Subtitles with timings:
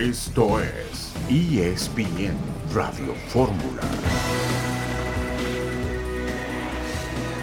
[0.00, 2.34] Esto es ESPN
[2.72, 3.82] Radio Fórmula.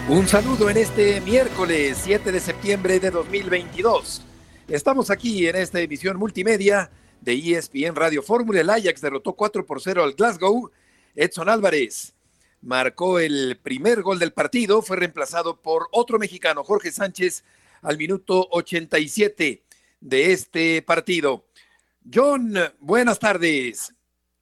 [0.08, 4.22] Un saludo en este miércoles 7 de septiembre de 2022.
[4.66, 6.90] Estamos aquí en esta emisión multimedia
[7.20, 8.62] de ESPN Radio Fórmula.
[8.62, 10.72] El Ajax derrotó 4 por 0 al Glasgow.
[11.14, 12.12] Edson Álvarez
[12.60, 14.82] marcó el primer gol del partido.
[14.82, 17.44] Fue reemplazado por otro mexicano, Jorge Sánchez,
[17.82, 19.62] al minuto 87
[20.00, 21.44] de este partido.
[22.04, 23.94] John, buenas tardes.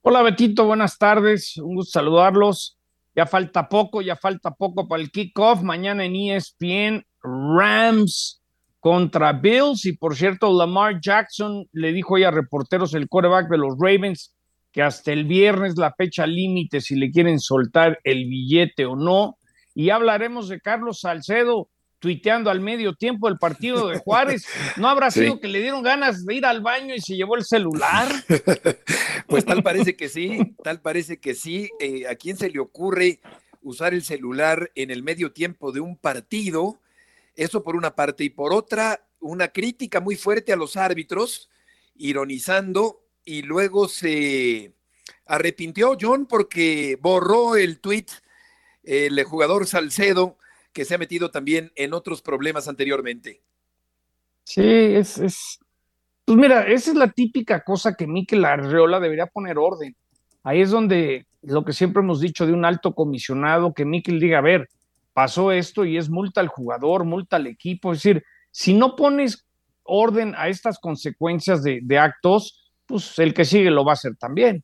[0.02, 1.56] Hola Betito, buenas tardes.
[1.56, 2.78] Un gusto saludarlos.
[3.14, 5.62] Ya falta poco, ya falta poco para el kickoff.
[5.62, 8.40] Mañana en ESPN, Rams
[8.78, 9.84] contra Bills.
[9.86, 14.32] Y por cierto, Lamar Jackson le dijo ya a reporteros, el quarterback de los Ravens,
[14.70, 19.38] que hasta el viernes la fecha límite si le quieren soltar el billete o no.
[19.74, 21.68] Y hablaremos de Carlos Salcedo
[21.98, 24.46] tuiteando al medio tiempo del partido de Juárez.
[24.76, 27.44] ¿No habrá sido que le dieron ganas de ir al baño y se llevó el
[27.44, 28.08] celular?
[29.26, 31.70] pues tal parece que sí, tal parece que sí.
[31.80, 33.20] Eh, ¿A quién se le ocurre
[33.62, 36.80] usar el celular en el medio tiempo de un partido?
[37.34, 38.24] Eso por una parte.
[38.24, 41.50] Y por otra, una crítica muy fuerte a los árbitros,
[41.96, 44.72] ironizando, y luego se
[45.26, 48.10] arrepintió John porque borró el tuit
[48.84, 50.38] el jugador Salcedo
[50.76, 53.40] que se ha metido también en otros problemas anteriormente.
[54.44, 55.58] Sí, es, es,
[56.26, 59.96] pues mira, esa es la típica cosa que Mikel Arreola debería poner orden.
[60.42, 64.36] Ahí es donde lo que siempre hemos dicho de un alto comisionado, que Mikel diga,
[64.36, 64.68] a ver,
[65.14, 67.92] pasó esto y es multa al jugador, multa al equipo.
[67.92, 69.46] Es decir, si no pones
[69.82, 74.14] orden a estas consecuencias de, de actos, pues el que sigue lo va a hacer
[74.16, 74.62] también.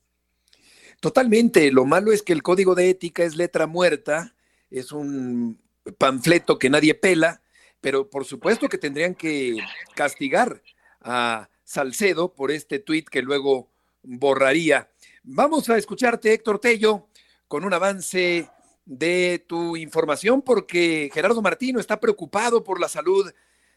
[1.01, 1.73] Totalmente.
[1.73, 4.35] Lo malo es que el código de ética es letra muerta,
[4.71, 5.62] es un
[5.99, 7.43] panfleto que nadie pela,
[7.81, 9.59] pero por supuesto que tendrían que
[9.95, 10.63] castigar
[11.01, 13.71] a Salcedo por este tuit que luego
[14.03, 14.91] borraría.
[15.23, 17.09] Vamos a escucharte, Héctor Tello,
[17.49, 18.49] con un avance
[18.85, 23.33] de tu información, porque Gerardo Martino está preocupado por la salud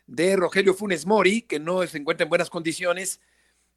[0.07, 3.19] de Rogelio Funes Mori, que no se encuentra en buenas condiciones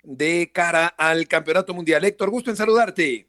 [0.03, 2.05] de cara al Campeonato Mundial.
[2.05, 3.29] Héctor, gusto en saludarte.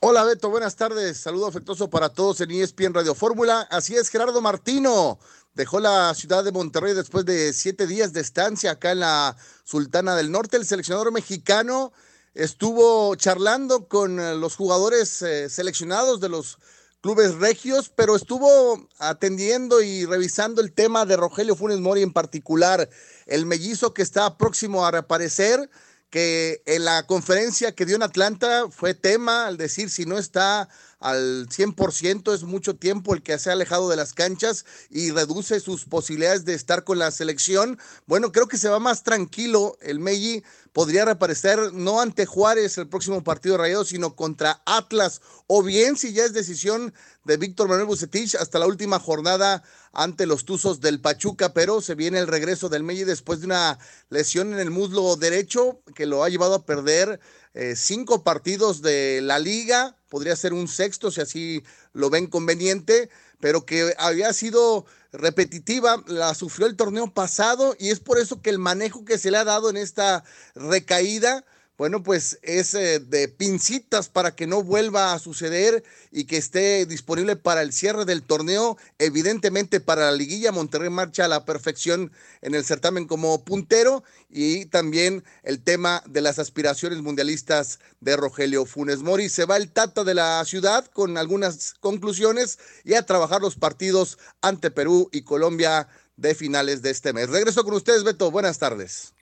[0.00, 1.16] Hola Beto, buenas tardes.
[1.16, 3.62] Saludo afectuoso para todos en ESPN Radio Fórmula.
[3.70, 5.18] Así es, Gerardo Martino
[5.54, 10.14] dejó la ciudad de Monterrey después de siete días de estancia acá en la Sultana
[10.14, 10.58] del Norte.
[10.58, 11.94] El seleccionador mexicano
[12.34, 16.58] estuvo charlando con eh, los jugadores eh, seleccionados de los
[17.00, 22.90] clubes regios, pero estuvo atendiendo y revisando el tema de Rogelio Funes Mori en particular,
[23.24, 25.70] el mellizo que está próximo a reaparecer
[26.10, 30.68] que en la conferencia que dio en Atlanta fue tema al decir si no está
[30.98, 35.60] al 100%, es mucho tiempo el que se ha alejado de las canchas y reduce
[35.60, 37.78] sus posibilidades de estar con la selección.
[38.06, 40.42] Bueno, creo que se va más tranquilo el Meji,
[40.76, 46.12] podría reaparecer no ante Juárez el próximo partido rayado, sino contra Atlas, o bien si
[46.12, 46.92] ya es decisión
[47.24, 49.62] de Víctor Manuel Bucetich hasta la última jornada
[49.94, 53.78] ante los Tuzos del Pachuca, pero se viene el regreso del Meji después de una
[54.10, 57.20] lesión en el muslo derecho que lo ha llevado a perder
[57.54, 61.64] eh, cinco partidos de la liga, podría ser un sexto si así
[61.94, 63.08] lo ven conveniente,
[63.40, 64.84] pero que había sido
[65.16, 69.30] repetitiva, la sufrió el torneo pasado y es por eso que el manejo que se
[69.30, 71.44] le ha dado en esta recaída
[71.78, 76.86] bueno, pues es eh, de pincitas para que no vuelva a suceder y que esté
[76.86, 78.78] disponible para el cierre del torneo.
[78.98, 84.66] Evidentemente para la liguilla Monterrey marcha a la perfección en el certamen como puntero y
[84.66, 89.28] también el tema de las aspiraciones mundialistas de Rogelio Funes Mori.
[89.28, 94.16] Se va el Tata de la ciudad con algunas conclusiones y a trabajar los partidos
[94.40, 97.28] ante Perú y Colombia de finales de este mes.
[97.28, 98.30] Regreso con ustedes, Beto.
[98.30, 99.15] Buenas tardes.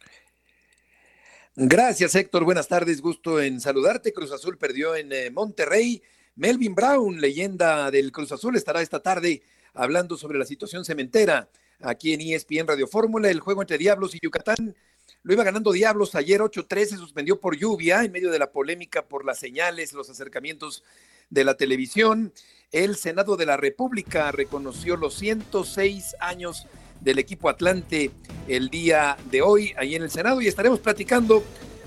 [1.56, 2.44] Gracias, Héctor.
[2.44, 3.00] Buenas tardes.
[3.00, 4.12] Gusto en saludarte.
[4.12, 6.02] Cruz Azul perdió en eh, Monterrey.
[6.34, 9.40] Melvin Brown, leyenda del Cruz Azul, estará esta tarde
[9.72, 11.48] hablando sobre la situación cementera
[11.80, 13.30] aquí en ESPN Radio Fórmula.
[13.30, 14.74] El juego entre Diablos y Yucatán
[15.22, 19.06] lo iba ganando Diablos ayer 8-3, se suspendió por lluvia en medio de la polémica
[19.06, 20.82] por las señales, los acercamientos
[21.30, 22.32] de la televisión.
[22.72, 26.66] El Senado de la República reconoció los 106 años
[27.04, 28.10] del equipo Atlante
[28.48, 31.44] el día de hoy ahí en el Senado y estaremos platicando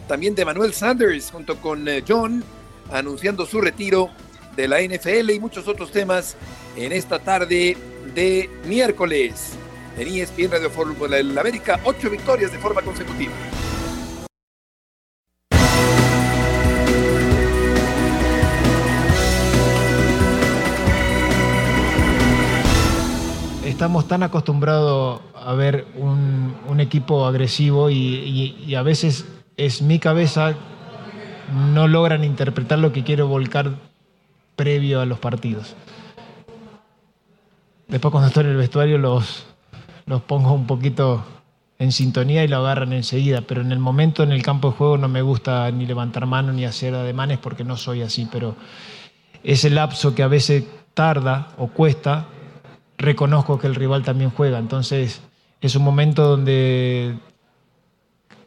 [0.08, 2.44] también de Manuel Sanders junto con eh, John
[2.92, 4.10] anunciando su retiro
[4.56, 6.36] de la NFL y muchos otros temas
[6.76, 7.76] en esta tarde
[8.14, 9.54] de miércoles
[9.98, 13.34] en ESPN Radio Fórmula en América, ocho victorias de forma consecutiva.
[23.88, 29.26] Estamos tan acostumbrados a ver un, equipo agresivo y, a veces
[29.56, 30.56] es mi cabeza,
[31.74, 33.76] no logran interpretar lo que quiero volcar
[34.58, 35.74] previo a los partidos.
[37.88, 39.46] Después cuando estoy en el vestuario los,
[40.06, 41.24] los pongo un poquito
[41.80, 44.98] en sintonía y lo agarran enseguida, pero en el momento en el campo de juego
[44.98, 48.58] no me gusta ni levantar mano ni hacer ademanes porque no soy así, pero
[49.46, 52.26] ese lapso que a veces tarda o cuesta,
[52.98, 55.22] reconozco que el rival también juega, entonces
[55.62, 57.18] es un momento donde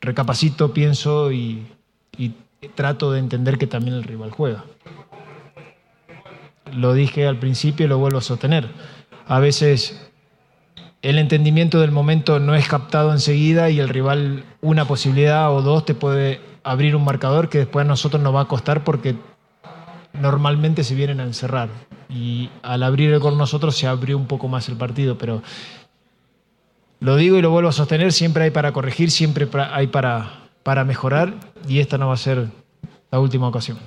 [0.00, 1.66] recapacito, pienso y,
[2.74, 4.64] trato de entender que también el rival juega.
[6.74, 8.68] Lo dije al principio y lo vuelvo a sostener.
[9.26, 10.10] A veces
[11.00, 15.86] el entendimiento del momento no es captado enseguida y el rival una posibilidad o dos
[15.86, 19.16] te puede abrir un marcador que después a nosotros nos va a costar porque
[20.20, 21.68] normalmente se vienen a encerrar
[22.08, 25.42] y al abrir con nosotros se abrió un poco más el partido, pero
[27.00, 30.84] lo digo y lo vuelvo a sostener, siempre hay para corregir, siempre hay para, para
[30.84, 31.34] mejorar
[31.66, 32.48] y esta no va a ser
[33.10, 33.78] la última ocasión.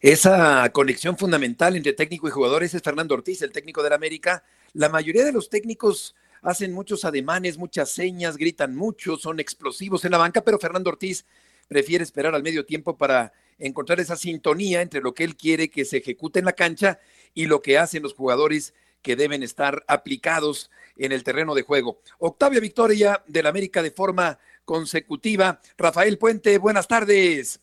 [0.00, 4.44] Esa conexión fundamental entre técnico y jugadores es Fernando Ortiz, el técnico del América.
[4.72, 10.12] La mayoría de los técnicos hacen muchos ademanes, muchas señas, gritan mucho, son explosivos en
[10.12, 11.26] la banca, pero Fernando Ortiz
[11.68, 15.84] prefiere esperar al medio tiempo para encontrar esa sintonía entre lo que él quiere que
[15.84, 16.98] se ejecute en la cancha
[17.34, 22.00] y lo que hacen los jugadores que deben estar aplicados en el terreno de juego.
[22.18, 25.60] Octavia Victoria del América de forma consecutiva.
[25.76, 27.60] Rafael Puente, buenas tardes.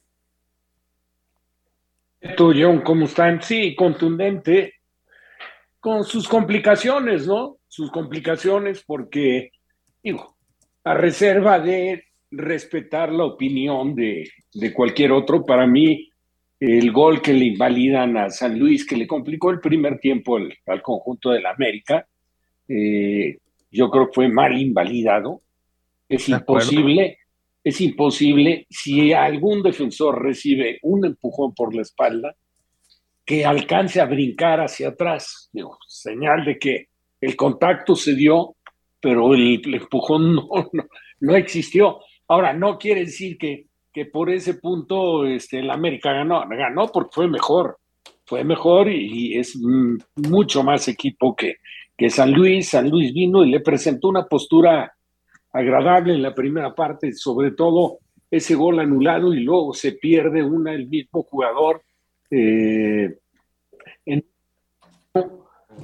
[2.83, 3.41] ¿cómo están?
[3.41, 4.75] Sí, contundente,
[5.79, 7.57] con sus complicaciones, ¿no?
[7.67, 9.51] Sus complicaciones porque,
[10.01, 10.35] digo,
[10.83, 12.05] a reserva de
[12.37, 14.29] respetar la opinión de,
[14.73, 16.09] cualquier otro, para mí
[16.59, 20.81] el gol que le invalidan a San Luis, que le complicó el primer tiempo al,
[20.81, 22.07] conjunto del América,
[22.67, 23.37] eh,
[23.71, 25.41] yo creo que fue mal invalidado.
[26.07, 27.17] Es imposible
[27.65, 32.35] es imposible si algún defensor recibe un empujón por la espalda
[33.25, 35.49] que alcance a brincar hacia atrás.
[35.87, 36.89] señal de que
[37.19, 38.55] el contacto se dio,
[39.01, 40.47] pero el, empujón no,
[41.21, 42.01] no, existió.
[42.27, 47.11] Ahora, no quiere decir que, que por ese punto este, el América ganó, ganó porque
[47.13, 47.77] fue mejor,
[48.25, 49.57] fue mejor y, es
[50.15, 51.55] mucho más equipo que,
[51.95, 52.69] que San Luis.
[52.69, 54.93] San Luis vino y le presentó una postura
[55.53, 57.99] agradable en la primera parte, sobre todo
[58.29, 61.81] ese gol anulado y luego se pierde una el mismo jugador
[62.29, 63.17] eh,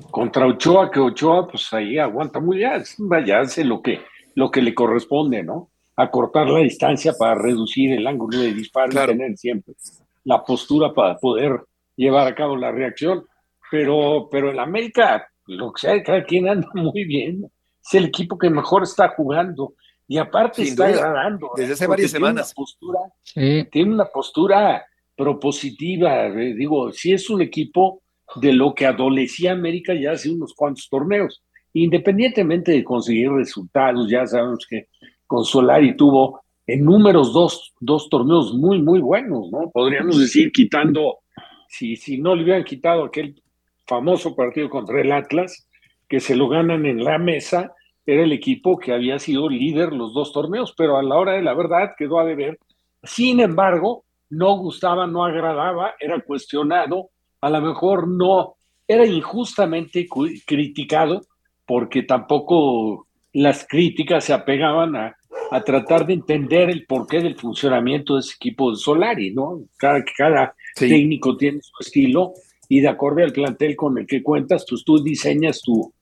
[0.10, 4.02] contra Ochoa, que Ochoa pues ahí aguanta muy bien, vaya, hace lo que,
[4.36, 5.71] lo que le corresponde, ¿no?
[5.96, 9.76] Acortar la distancia para reducir el ángulo de disparo y tener siempre
[10.24, 11.62] la postura para poder
[11.96, 13.26] llevar a cabo la reacción.
[13.70, 17.50] Pero, pero el América, lo que sea, cada quien anda muy bien
[17.84, 19.74] es el equipo que mejor está jugando
[20.08, 21.52] y aparte está agradando.
[21.56, 22.54] Desde hace varias semanas.
[23.34, 24.86] Tiene una postura
[25.16, 26.28] propositiva.
[26.28, 28.02] Eh, digo, si es un equipo
[28.36, 31.44] de lo que adolecía América ya hace unos cuantos torneos.
[31.74, 34.88] Independientemente de conseguir resultados, ya sabemos que
[35.32, 39.72] con Solari tuvo en números dos, dos torneos muy, muy buenos, ¿no?
[39.72, 41.20] Podríamos decir, quitando,
[41.70, 43.42] si, si no le hubieran quitado aquel
[43.88, 45.70] famoso partido contra el Atlas,
[46.10, 47.72] que se lo ganan en la mesa,
[48.06, 51.44] era el equipo que había sido líder los dos torneos, pero a la hora de
[51.44, 52.60] la verdad quedó a deber.
[53.02, 57.10] Sin embargo, no gustaba, no agradaba, era cuestionado,
[57.40, 60.10] a lo mejor no, era injustamente
[60.46, 61.22] criticado,
[61.66, 65.16] porque tampoco las críticas se apegaban a,
[65.64, 69.64] tratar de entender el porqué del funcionamiento de ese equipo de Solari, ¿no?
[69.78, 72.34] Cada, cada técnico tiene su estilo
[72.70, 75.94] y de acuerdo al plantel con el que cuentas, pues tú diseñas tu,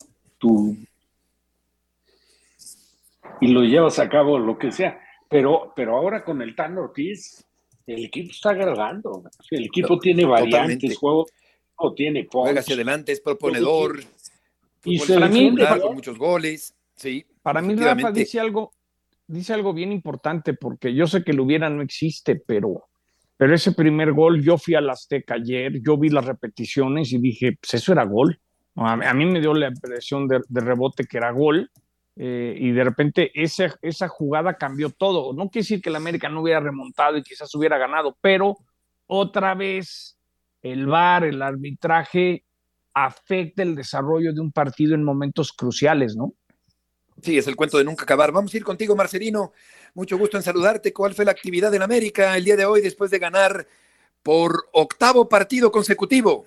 [3.41, 4.99] y lo llevas a cabo lo que sea.
[5.27, 7.45] Pero, pero ahora con el Tan Ortiz,
[7.87, 9.23] el equipo está agradando.
[9.49, 11.25] El equipo tiene variantes, juego
[11.95, 14.03] tiene Juega hacia adelante, es proponedor.
[14.83, 15.51] Y para mí,
[15.93, 16.75] muchos goles.
[16.95, 18.73] Sí, para mí Rafa dice algo,
[19.29, 22.85] dice algo bien importante, porque yo sé que lo hubiera no existe, pero,
[23.37, 27.57] pero ese primer gol, yo fui al Azteca ayer, yo vi las repeticiones y dije,
[27.61, 28.39] pues eso era gol.
[28.75, 31.69] A, mí me dio la impresión de, rebote que era gol.
[32.15, 35.31] Eh, y de repente esa, esa jugada cambió todo.
[35.33, 38.57] No quiere decir que el América no hubiera remontado y quizás hubiera ganado, pero
[39.07, 40.17] otra vez
[40.61, 42.43] el VAR, el arbitraje
[42.93, 46.33] afecta el desarrollo de un partido en momentos cruciales, ¿no?
[47.21, 48.31] Sí, es el cuento de nunca acabar.
[48.31, 49.51] Vamos a ir contigo, Marcelino.
[49.93, 50.93] Mucho gusto en saludarte.
[50.93, 53.65] ¿Cuál fue la actividad en América el día de hoy después de ganar
[54.23, 56.45] por octavo partido consecutivo?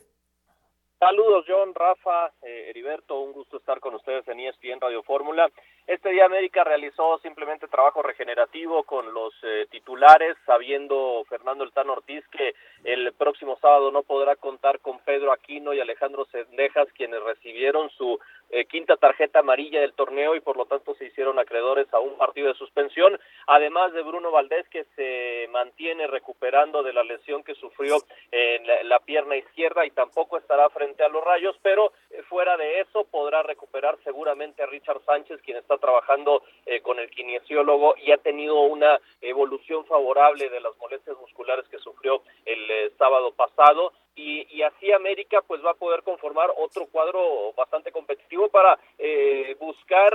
[1.02, 5.50] Saludos, John, Rafa, eh, Heriberto, un gusto estar con ustedes en ESPN Radio Fórmula.
[5.85, 12.25] Este día América realizó simplemente trabajo regenerativo con los eh, titulares, sabiendo Fernando El Ortiz
[12.29, 17.91] que el próximo sábado no podrá contar con Pedro Aquino y Alejandro Sendejas, quienes recibieron
[17.91, 18.21] su
[18.53, 22.19] eh, quinta tarjeta amarilla del torneo y por lo tanto se hicieron acreedores a un
[22.19, 27.55] partido de suspensión, además de Bruno Valdés que se mantiene recuperando de la lesión que
[27.55, 27.97] sufrió
[28.31, 32.81] en la, pierna izquierda y tampoco estará frente a los rayos, pero eh, fuera de
[32.81, 38.13] eso podrá recuperar seguramente a Richard Sánchez, quien está trabajando eh, con el kinesiólogo y
[38.13, 44.47] ha tenido una evolución favorable de las molestias musculares que sufrió el sábado pasado y,
[44.57, 50.12] y, así América pues va a poder conformar otro cuadro bastante competitivo para eh, buscar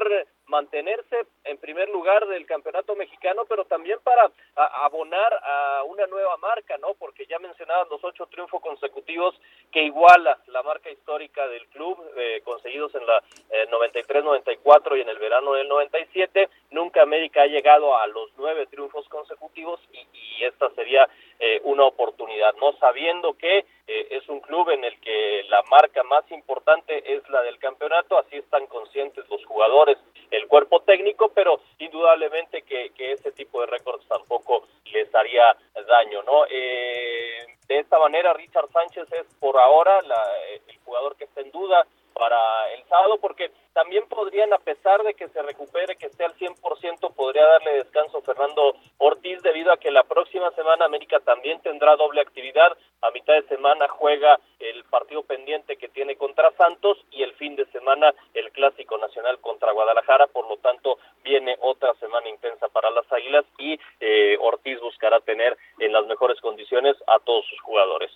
[0.47, 6.77] mantenerse en primer lugar del campeonato mexicano, pero también para abonar a una nueva marca,
[6.77, 6.93] ¿no?
[6.95, 9.35] Porque ya mencionaban los ocho triunfos consecutivos
[9.71, 13.21] que iguala la marca histórica del club, eh, conseguidos en la
[13.69, 16.49] 93-94 eh, y en el verano del 97.
[16.71, 21.07] Nunca América ha llegado a los nueve triunfos consecutivos y, y esta sería
[21.39, 22.73] eh, una oportunidad, ¿no?
[22.73, 27.57] Sabiendo que es un club en el que la marca más importante es la del
[27.57, 29.97] campeonato, así están conscientes los jugadores
[30.37, 35.55] el cuerpo técnico, pero indudablemente que, que ese tipo de récords tampoco les haría
[35.87, 36.45] daño, ¿no?
[36.49, 40.23] Eh, de esta manera, Richard Sánchez es por ahora la,
[40.67, 41.85] el jugador que está en duda
[42.17, 46.33] para el sábado, porque también podrían, a pesar de que se recupere, que esté al
[46.35, 51.95] 100%, podría darle descanso Fernando Ortiz debido a que la próxima semana América también tendrá
[51.95, 52.75] doble actividad.
[53.01, 57.55] A mitad de semana juega el partido pendiente que tiene contra Santos y el fin
[57.55, 60.27] de semana el Clásico Nacional contra Guadalajara.
[60.27, 65.55] Por lo tanto, viene otra semana intensa para las Águilas y eh, Ortiz buscará tener
[65.79, 68.11] en las mejores condiciones a todos sus jugadores.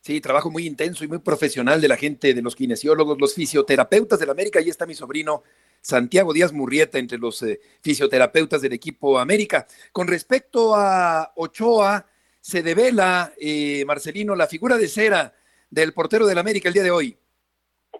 [0.00, 4.18] Sí, trabajo muy intenso y muy profesional de la gente, de los kinesiólogos, los fisioterapeutas
[4.18, 4.58] del América.
[4.58, 5.42] Ahí está mi sobrino
[5.80, 9.66] Santiago Díaz Murrieta entre los eh, fisioterapeutas del equipo América.
[9.92, 12.06] Con respecto a Ochoa,
[12.40, 15.32] se devela, eh, Marcelino, la figura de cera
[15.70, 17.16] del portero del América el día de hoy.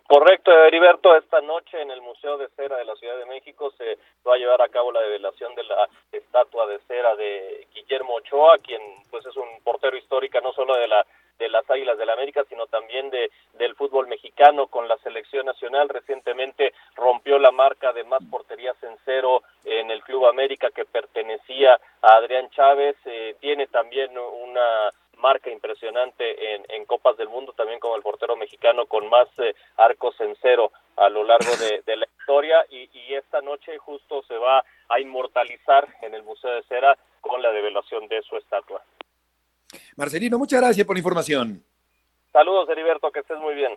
[0.08, 1.16] Correcto, Heriberto.
[1.16, 4.38] Esta noche en el Museo de Cera de la Ciudad de México se va a
[4.38, 9.24] llevar a cabo la develación de la estatua de cera de Guillermo Ochoa, quien pues
[9.24, 11.06] es un portero histórica no solo de la
[11.38, 15.46] de las Águilas del la América, sino también de del fútbol mexicano con la selección
[15.46, 15.88] nacional.
[15.88, 21.78] Recientemente rompió la marca de más porterías en cero en el Club América que pertenecía
[22.02, 22.96] a Adrián Chávez.
[23.04, 28.36] Eh, tiene también una marca impresionante en, en, Copas del Mundo, también como el portero
[28.36, 33.14] mexicano con más eh, arcos en cero a lo largo de, la historia y, y,
[33.14, 38.08] esta noche justo se va a inmortalizar en el Museo de Cera con la develación
[38.08, 38.82] de su estatua.
[39.96, 41.62] Marcelino, muchas gracias por la información.
[42.32, 43.72] Saludos, Heriberto, que estés muy bien.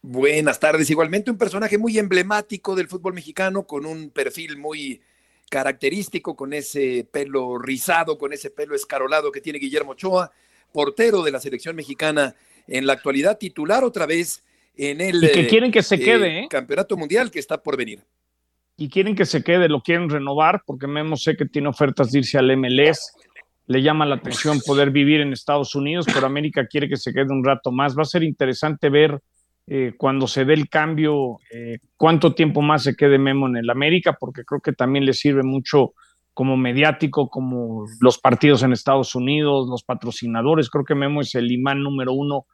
[0.00, 0.90] Buenas tardes.
[0.90, 5.00] Igualmente un personaje muy emblemático del fútbol mexicano, con un perfil muy
[5.48, 10.32] característico, con ese pelo rizado, con ese pelo escarolado que tiene Guillermo Ochoa,
[10.72, 12.34] portero de la selección mexicana
[12.66, 14.42] en la actualidad, titular otra vez
[14.76, 18.00] en el y que quieren que se quede, eh, campeonato mundial que está por venir.
[18.78, 22.20] Y quieren que se quede, lo quieren renovar, porque Memo sé que tiene ofertas de
[22.20, 23.12] irse al MLS
[23.72, 27.32] le llama la atención poder vivir en Estados Unidos, pero América quiere que se quede
[27.32, 27.96] un rato más.
[27.96, 29.18] Va a ser interesante ver
[29.66, 33.70] eh, cuando se dé el cambio eh, cuánto tiempo más se quede Memo en el
[33.70, 35.94] América, porque creo que también le sirve mucho
[36.34, 40.68] como mediático, como los partidos en Estados Unidos, los patrocinadores.
[40.68, 42.46] Creo que Memo es el imán número uno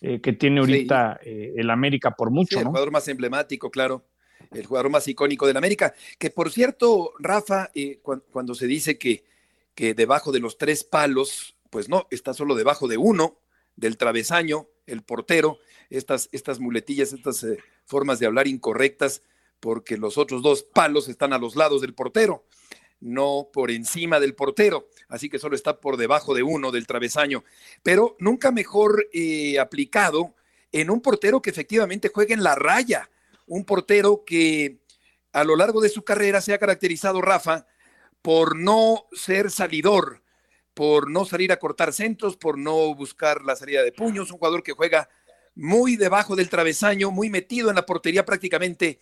[0.00, 2.60] eh, que tiene ahorita el América por mucho.
[2.60, 4.04] el jugador más emblemático, claro.
[4.52, 5.94] El jugador más icónico del América.
[6.18, 7.70] Que por cierto, Rafa,
[8.30, 9.29] cuando se dice que
[9.74, 13.38] que debajo de los tres palos, pues no, está solo debajo de uno,
[13.76, 15.58] del travesaño, el portero,
[15.88, 19.22] estas, estas muletillas, estas eh, formas de hablar incorrectas,
[19.58, 22.44] porque los otros dos palos están a los lados del portero,
[23.00, 27.44] no por encima del portero, así que solo está por debajo de uno del travesaño,
[27.82, 30.34] pero nunca mejor eh, aplicado
[30.72, 33.10] en un portero que efectivamente juega en la raya,
[33.46, 34.78] un portero que
[35.32, 37.66] a lo largo de su carrera se ha caracterizado, Rafa,
[38.22, 40.22] por no ser salidor,
[40.74, 44.62] por no salir a cortar centros, por no buscar la salida de puños, un jugador
[44.62, 45.08] que juega
[45.54, 49.00] muy debajo del travesaño, muy metido en la portería prácticamente,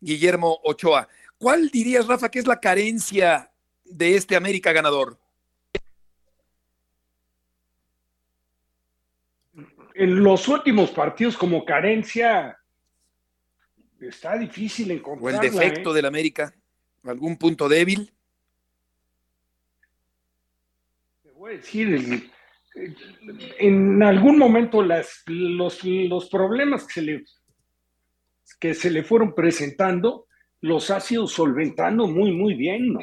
[0.00, 1.08] Guillermo Ochoa.
[1.38, 3.50] ¿Cuál dirías, Rafa, que es la carencia
[3.84, 5.18] de este América ganador?
[9.94, 12.58] En los últimos partidos como carencia
[14.00, 15.34] está difícil encontrar.
[15.34, 15.94] ¿O el defecto ¿eh?
[15.94, 16.54] del América?
[17.02, 18.12] ¿Algún punto débil?
[21.56, 22.30] Decir,
[23.58, 27.24] en algún momento las, los, los problemas que se, le,
[28.60, 30.26] que se le fueron presentando
[30.60, 33.00] los ha sido solventando muy, muy bien, ¿no?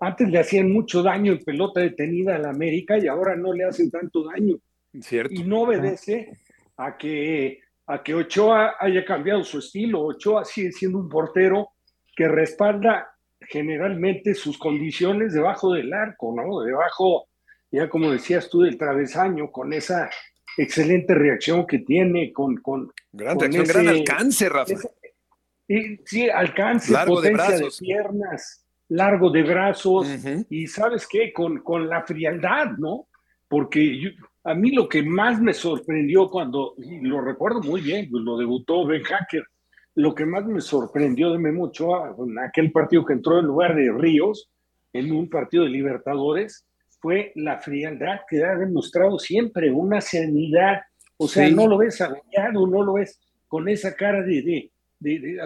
[0.00, 3.64] Antes le hacían mucho daño en pelota detenida a la América y ahora no le
[3.64, 4.56] hacen tanto daño.
[5.00, 5.32] Cierto.
[5.32, 6.38] Y no obedece
[6.76, 10.02] a que, a que Ochoa haya cambiado su estilo.
[10.02, 11.70] Ochoa sigue siendo un portero
[12.16, 16.60] que respalda generalmente sus condiciones debajo del arco, ¿no?
[16.60, 17.28] Debajo,
[17.74, 20.08] ya como decías tú, del travesaño, con esa
[20.56, 22.56] excelente reacción que tiene, con...
[22.58, 24.74] con gran reacción, gran alcance, Rafa.
[26.04, 30.06] sí, alcance, largo potencia de, piernas, largo de brazos,
[30.48, 31.32] y ¿sabes qué?
[31.32, 33.08] Con, con la frialdad, ¿no?
[33.48, 34.14] Porque
[34.44, 38.36] a mí lo que más me sorprendió cuando, y lo recuerdo muy bien, pues lo
[38.36, 39.44] debutó Ben Hacker,
[39.96, 43.74] lo que más me sorprendió de Memo Ochoa, en aquel partido que entró en lugar
[43.74, 44.50] de Ríos,
[44.92, 46.66] en un partido de Libertadores,
[47.04, 50.80] fue la frialdad que ha demostrado siempre, una serenidad.
[51.18, 54.70] O sea, no lo ves agobiado, no lo ves con esa cara de,
[55.00, 55.38] de,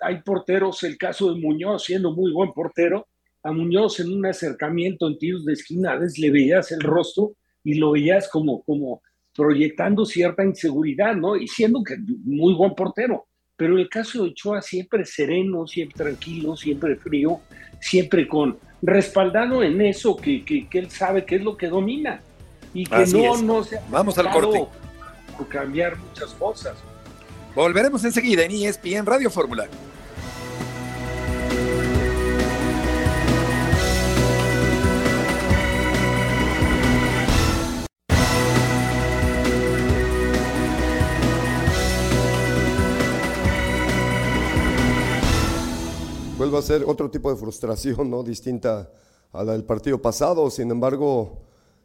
[0.00, 3.08] Hay porteros, el caso de Muñoz, siendo muy buen portero,
[3.42, 7.34] a Muñoz en un acercamiento en tiros de esquina, a veces le veías el rostro
[7.62, 9.02] y lo veías como, como
[9.36, 11.36] proyectando cierta inseguridad, ¿no?
[11.36, 16.56] Y siendo que muy buen portero pero el caso de Ochoa siempre sereno, siempre tranquilo,
[16.56, 17.42] siempre frío,
[17.80, 22.20] siempre con respaldado en eso que, que, él sabe que es lo que domina
[22.74, 24.66] y que no, no se Vamos al corte.
[25.38, 26.76] por cambiar muchas cosas.
[27.54, 29.68] Volveremos enseguida en ESPN Radio Fórmula.
[46.42, 48.24] Vuelve a ser otro tipo de frustración, ¿no?
[48.24, 48.90] Distinta
[49.30, 50.50] a la del partido pasado.
[50.50, 51.38] Sin embargo,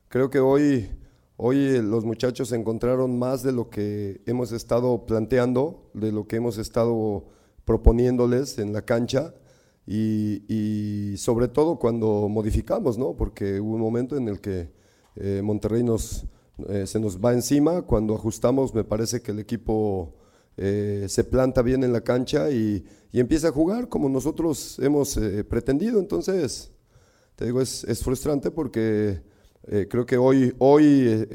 [0.08, 0.90] creo que hoy,
[1.36, 6.58] hoy los muchachos encontraron más de lo que hemos estado planteando, de lo que hemos
[6.58, 7.26] estado
[7.66, 9.36] proponiéndoles en la cancha.
[9.86, 13.16] Y, sobre todo cuando modificamos, ¿no?
[13.16, 14.72] Porque hubo un momento en el que
[15.18, 16.26] eh, Monterrey nos,
[16.68, 20.16] eh, se nos va encima, cuando ajustamos me parece que el equipo
[20.58, 25.44] eh, se planta bien en la cancha y, empieza a jugar como nosotros hemos eh,
[25.44, 26.00] pretendido.
[26.00, 26.72] Entonces,
[27.36, 29.24] te digo, es, frustrante porque
[29.64, 31.28] eh, creo que hoy, hoy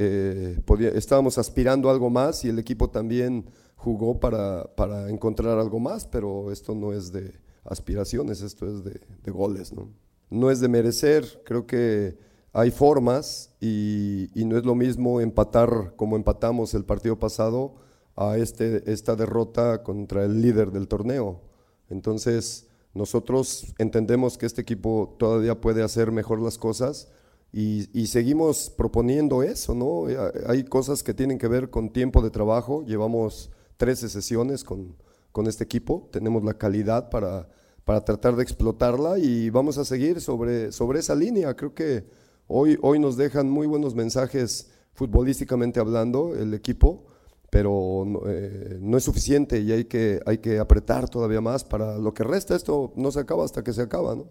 [0.95, 6.07] estábamos aspirando a algo más y el equipo también jugó para, para, encontrar algo más,
[6.07, 7.33] pero esto no es de
[7.65, 9.73] aspiraciones, esto es de, de goles.
[9.73, 9.89] ¿no?
[10.33, 12.17] no es de merecer, creo que
[12.53, 17.75] hay formas y, y no es lo mismo empatar como empatamos el partido pasado
[18.17, 21.41] a este, esta derrota contra el líder del torneo.
[21.89, 27.09] Entonces, nosotros entendemos que este equipo todavía puede hacer mejor las cosas
[27.53, 30.09] y, seguimos proponiendo eso, ¿no?
[30.09, 34.97] Eh, hay cosas que tienen que ver con tiempo de trabajo, llevamos 13 sesiones con,
[35.33, 37.49] con este equipo, tenemos la calidad para,
[37.85, 41.55] para tratar de explotarla y vamos a seguir sobre, sobre esa línea.
[41.55, 42.07] Creo que
[42.47, 47.05] hoy, hoy nos dejan muy buenos mensajes futbolísticamente hablando el equipo
[47.53, 52.15] pero eh, no es suficiente y hay que, hay que apretar todavía más para lo
[52.15, 52.57] que resta.
[52.57, 54.25] Esto no se acaba hasta que se acaba, ¿no?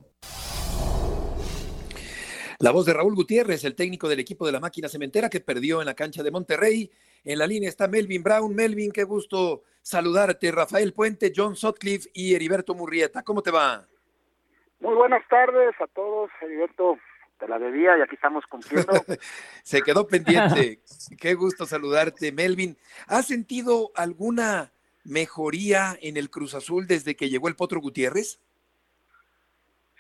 [2.58, 5.82] La voz de Raúl Gutiérrez, el técnico del equipo de la máquina cementera que perdió
[5.82, 6.90] en la cancha de Monterrey.
[7.24, 8.56] En la línea está Melvin Brown.
[8.56, 10.52] Melvin, qué gusto saludarte.
[10.52, 13.22] Rafael Puente, John Sotcliffe y Heriberto Murrieta.
[13.22, 13.86] ¿Cómo te va?
[14.80, 16.98] Muy buenas tardes a todos, Heriberto
[17.42, 18.94] te la debía y aquí estamos cumpliendo.
[19.64, 20.80] Se quedó pendiente.
[21.20, 22.78] Qué gusto saludarte, Melvin.
[23.08, 24.72] ¿Has sentido alguna
[25.04, 28.40] mejoría en el Cruz Azul desde que llegó el Potro Gutiérrez?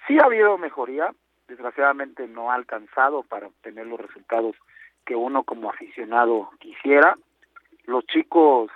[0.07, 1.13] Sí ha habido mejoría,
[1.47, 4.55] desgraciadamente no ha alcanzado para obtener los resultados
[5.03, 7.17] que uno como aficionado quisiera.
[7.85, 8.69] Los chicos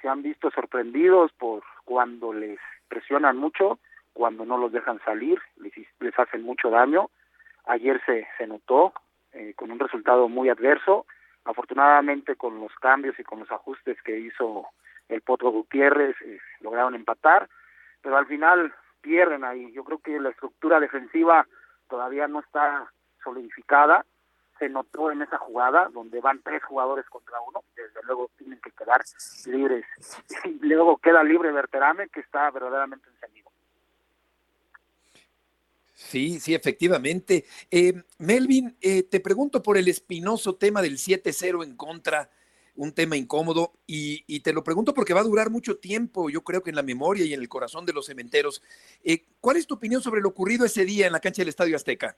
[0.00, 3.80] se han visto sorprendidos por cuando les presionan mucho,
[4.12, 7.10] cuando no los dejan salir, les, les hacen mucho daño
[7.68, 8.92] Ayer se, se notó
[9.32, 11.06] eh, con un resultado muy adverso.
[11.44, 14.66] Afortunadamente con los cambios y con los ajustes que hizo
[15.08, 17.48] el Potro Gutiérrez eh, lograron empatar,
[18.02, 19.72] pero al final pierden ahí.
[19.72, 21.46] Yo creo que la estructura defensiva
[21.88, 22.90] todavía no está
[23.22, 24.04] solidificada.
[24.58, 28.72] Se notó en esa jugada donde van tres jugadores contra uno, desde luego tienen que
[28.72, 29.02] quedar
[29.46, 29.86] libres.
[30.60, 33.47] Luego queda libre Berterame, que está verdaderamente encendido.
[35.98, 37.44] Sí, sí, efectivamente.
[37.72, 42.30] Eh, Melvin, eh, te pregunto por el espinoso tema del 7-0 en contra,
[42.76, 46.62] un tema incómodo, y, te lo pregunto porque va a durar mucho tiempo, yo creo
[46.62, 48.62] que en la memoria y en el corazón de los cementeros.
[49.02, 51.74] Eh, ¿Cuál es tu opinión sobre lo ocurrido ese día en la cancha del Estadio
[51.74, 52.16] Azteca?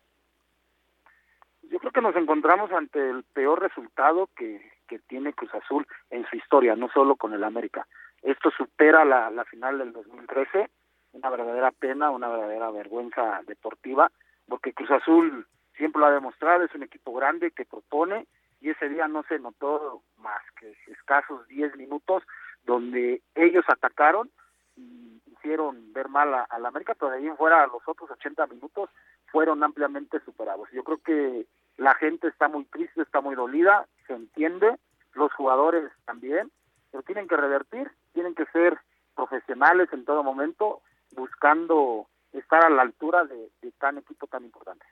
[1.63, 6.29] yo creo que nos encontramos ante el peor resultado que, que tiene Cruz Azul en
[6.29, 7.87] su historia, no solo con el América.
[8.23, 10.69] Esto supera la, la final del 2013,
[11.13, 14.11] una verdadera pena, una verdadera vergüenza deportiva,
[14.49, 15.47] porque Cruz Azul
[15.77, 18.27] siempre lo ha demostrado, es un equipo grande que propone
[18.61, 22.23] y ese día no se notó más que escasos 10 minutos
[22.65, 24.31] donde ellos atacaron
[24.77, 28.91] y hicieron ver mal a, la América, pero de ahí fuera los otros 80 minutos
[29.27, 30.69] fueron ampliamente superados.
[30.73, 31.47] Yo creo que
[31.79, 34.77] la gente está muy triste, está muy dolida, se entiende,
[35.15, 36.51] los jugadores también,
[36.91, 38.79] pero tienen que revertir, tienen que ser
[39.15, 44.85] profesionales en todo momento, buscando estar a la altura de, de tan equipo tan importante.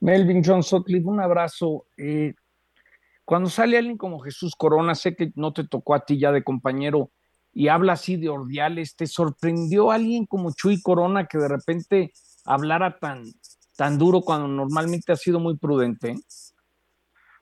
[0.00, 1.86] Melvin John Sutcliffe, un abrazo.
[1.96, 2.34] Eh,
[3.24, 6.42] cuando sale alguien como Jesús Corona, sé que no te tocó a ti ya de
[6.42, 7.10] compañero
[7.52, 12.12] y habla así de ordiales, ¿te sorprendió alguien como Chuy Corona que de repente
[12.44, 13.24] hablara tan,
[13.76, 16.14] tan duro cuando normalmente ha sido muy prudente?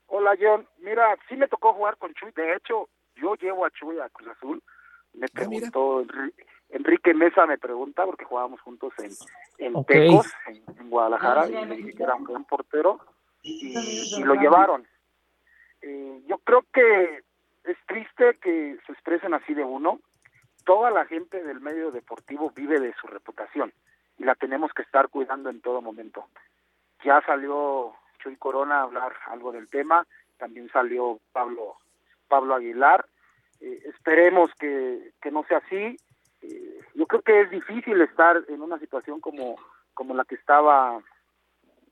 [0.07, 3.99] Hola John, mira, sí me tocó jugar con Chuy, de hecho yo llevo a Chuy
[3.99, 4.63] a Cruz Azul,
[5.13, 6.03] me ah, preguntó
[6.69, 9.11] Enrique Mesa me pregunta, porque jugábamos juntos en,
[9.57, 12.99] en Tecos, en, Guadalajara, y me dije que era un buen portero,
[13.41, 14.87] y, lo llevaron.
[15.81, 17.23] Eh, yo creo que
[17.63, 19.99] es triste que se expresen así de uno.
[20.65, 23.73] Toda la gente del medio deportivo vive de su reputación
[24.17, 26.25] y la tenemos que estar cuidando en todo momento.
[27.03, 30.05] Ya salió Chuy Corona a hablar algo del tema,
[30.37, 31.77] también salió Pablo
[32.27, 33.05] Pablo Aguilar.
[33.61, 35.97] Eh, esperemos que, que no sea así
[36.41, 39.55] eh, yo creo que es difícil estar en una situación como,
[39.93, 41.01] como la que estaba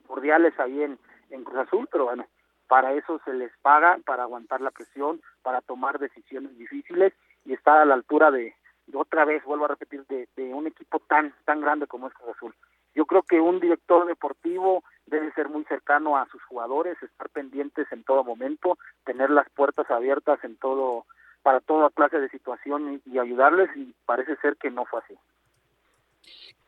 [0.08, 0.98] Cordiales ahí en,
[1.44, 2.26] Cruz Azul, pero bueno,
[2.68, 7.14] para eso se les paga, para aguantar la presión, para tomar decisiones difíciles
[7.46, 8.56] y estar a la altura de,
[8.94, 12.36] otra vez, vuelvo a repetir, de, de, un equipo tan, tan grande como es Cruz
[12.36, 12.56] Azul.
[12.96, 17.86] Yo creo que un director deportivo debe ser muy cercano a sus jugadores, estar pendientes
[17.92, 21.06] en todo momento, tener las puertas abiertas en todo
[21.48, 25.14] para toda clase de situación y, ayudarles y parece ser que no fue así.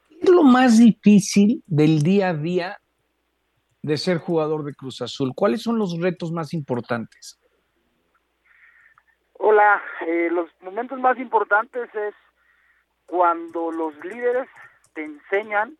[0.07, 2.79] ¿Qué es lo más difícil del día a día
[3.81, 5.33] de ser jugador de Cruz Azul?
[5.35, 7.37] ¿Cuáles son los retos más importantes?
[9.33, 12.15] Hola, eh, los momentos más importantes es
[13.05, 14.47] cuando los líderes
[14.93, 15.77] te enseñan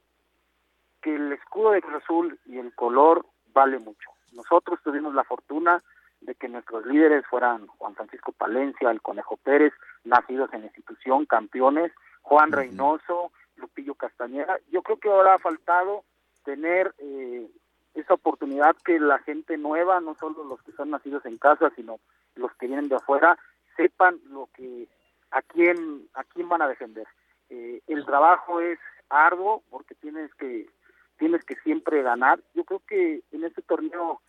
[1.02, 4.10] que el escudo de Cruz Azul y el color vale mucho.
[4.34, 5.82] Nosotros tuvimos la fortuna
[6.22, 11.26] de que nuestros líderes fueran Juan Francisco Palencia, el Conejo Pérez, nacidos en la institución,
[11.26, 14.60] campeones, Juan Reynoso, Lupillo Castañeda.
[14.70, 16.04] Yo creo que ahora ha faltado
[16.44, 17.48] tener eh,
[17.94, 22.00] esa oportunidad que la gente nueva, no solo los que son nacidos en casa, sino
[22.36, 23.38] los que vienen de afuera,
[23.76, 24.88] sepan lo que
[25.32, 27.08] a quién a quién van a defender.
[27.50, 28.80] Eh, el trabajo es
[29.10, 30.68] arduo porque tienes que
[31.18, 32.40] tienes que siempre ganar.
[32.54, 34.22] Yo creo que en este torneo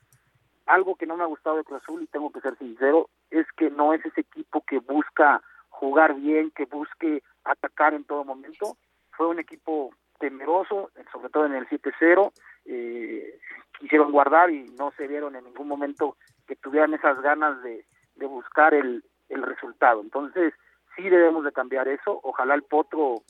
[0.66, 3.46] algo que no me ha gustado de Cruz Azul, y tengo que ser sincero, es
[3.56, 8.76] que no es ese equipo que busca jugar bien, que busque atacar en todo momento.
[9.12, 12.32] Fue un equipo temeroso, sobre todo en el 7-0.
[12.66, 13.38] Eh,
[13.78, 17.84] quisieron guardar y no se vieron en ningún momento que tuvieran esas ganas de,
[18.16, 20.02] buscar el, el resultado.
[20.02, 20.52] Entonces,
[20.94, 22.20] sí debemos de cambiar eso.
[22.22, 23.22] Ojalá el Potro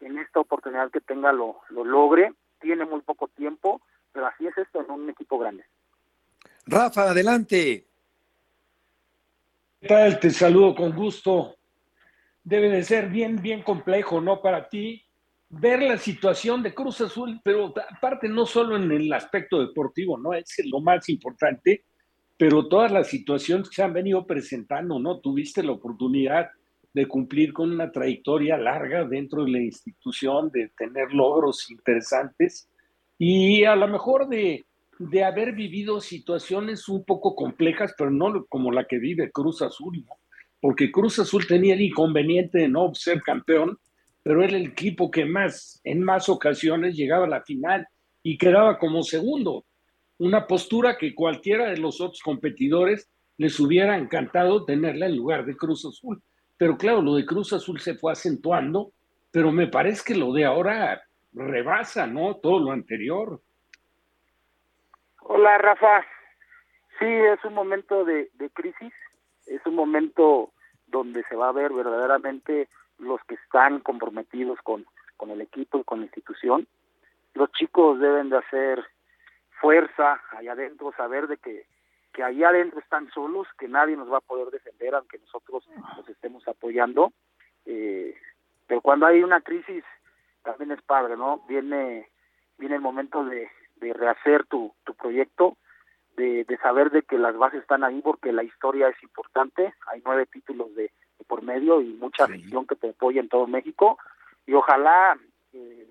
[0.00, 2.34] en esta oportunidad que tenga lo, lo logre.
[2.60, 3.80] Tiene muy poco tiempo,
[4.12, 5.64] pero así es esto en un equipo grande.
[6.66, 7.86] Rafa, adelante.
[9.80, 10.18] ¿Qué tal?
[10.18, 11.56] Te saludo con gusto.
[12.42, 14.40] Debe de ser bien, bien complejo, ¿no?
[14.40, 15.02] Para ti
[15.48, 20.32] ver la situación de Cruz Azul, pero aparte no solo en el aspecto deportivo, ¿no?
[20.32, 21.84] Es lo más importante,
[22.36, 25.20] pero todas las situaciones que se han venido presentando, ¿no?
[25.20, 26.50] Tuviste la oportunidad
[26.92, 32.68] de cumplir con una trayectoria larga dentro de la institución, de tener logros interesantes
[33.18, 34.64] y a lo mejor de
[34.98, 40.04] de haber vivido situaciones un poco complejas, pero no como la que vive Cruz Azul,
[40.60, 43.78] porque Cruz Azul tenía el inconveniente de no ser campeón,
[44.22, 47.86] pero era el equipo que más, en más ocasiones llegaba a la final
[48.22, 49.66] y quedaba como segundo.
[50.18, 55.56] Una postura que cualquiera de los otros competidores les hubiera encantado tenerla en lugar de
[55.56, 56.22] Cruz Azul.
[56.56, 58.92] Pero claro, lo de Cruz Azul se fue acentuando,
[59.30, 61.02] pero me parece que lo de ahora
[61.32, 62.36] rebasa, ¿no?
[62.36, 63.42] Todo lo anterior.
[65.26, 66.04] Hola Rafa,
[66.98, 68.92] sí es un momento de, crisis,
[69.46, 70.50] es un momento
[70.86, 74.84] donde se va a ver verdaderamente los que están comprometidos con,
[75.16, 76.68] con el equipo y con la institución.
[77.32, 78.84] Los chicos deben de hacer
[79.62, 81.64] fuerza allá adentro, saber de que,
[82.12, 86.06] que allá adentro están solos, que nadie nos va a poder defender aunque nosotros los
[86.06, 87.14] estemos apoyando.
[87.64, 88.14] Eh,
[88.66, 89.84] pero cuando hay una crisis
[90.42, 91.38] también es padre, ¿no?
[91.48, 92.10] Viene,
[92.58, 95.56] viene el momento de, de rehacer tu, tu proyecto,
[96.16, 100.26] de, saber de que las bases están ahí porque la historia es importante, hay nueve
[100.26, 100.92] títulos de,
[101.26, 103.98] por medio y mucha afición que te apoya en todo México.
[104.46, 105.18] Y ojalá
[105.52, 105.86] eh,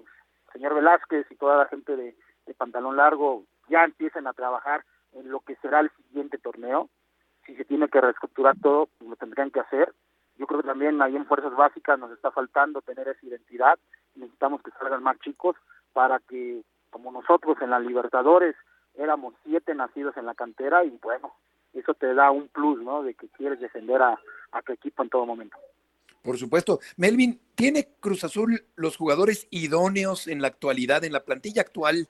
[0.54, 2.16] señor Velázquez y toda la gente de,
[2.46, 6.90] de pantalón largo ya empiecen a trabajar en lo que será el siguiente torneo,
[7.46, 9.94] si se tiene que reestructurar todo, pues lo tendrían que hacer.
[10.38, 13.78] Yo creo que también ahí en Fuerzas Básicas nos está faltando tener esa identidad,
[14.16, 15.56] necesitamos que salgan más chicos
[15.94, 18.56] para que, como nosotros en la Libertadores,
[18.94, 21.34] éramos siete nacidos en la cantera y bueno,
[21.74, 23.02] eso te da un plus, ¿no?
[23.02, 24.20] De que quieres defender a,
[24.52, 25.58] a tu equipo en todo momento.
[26.22, 26.80] Por supuesto.
[26.96, 32.08] Melvin, ¿tiene Cruz Azul los jugadores idóneos en la actualidad, en la plantilla actual,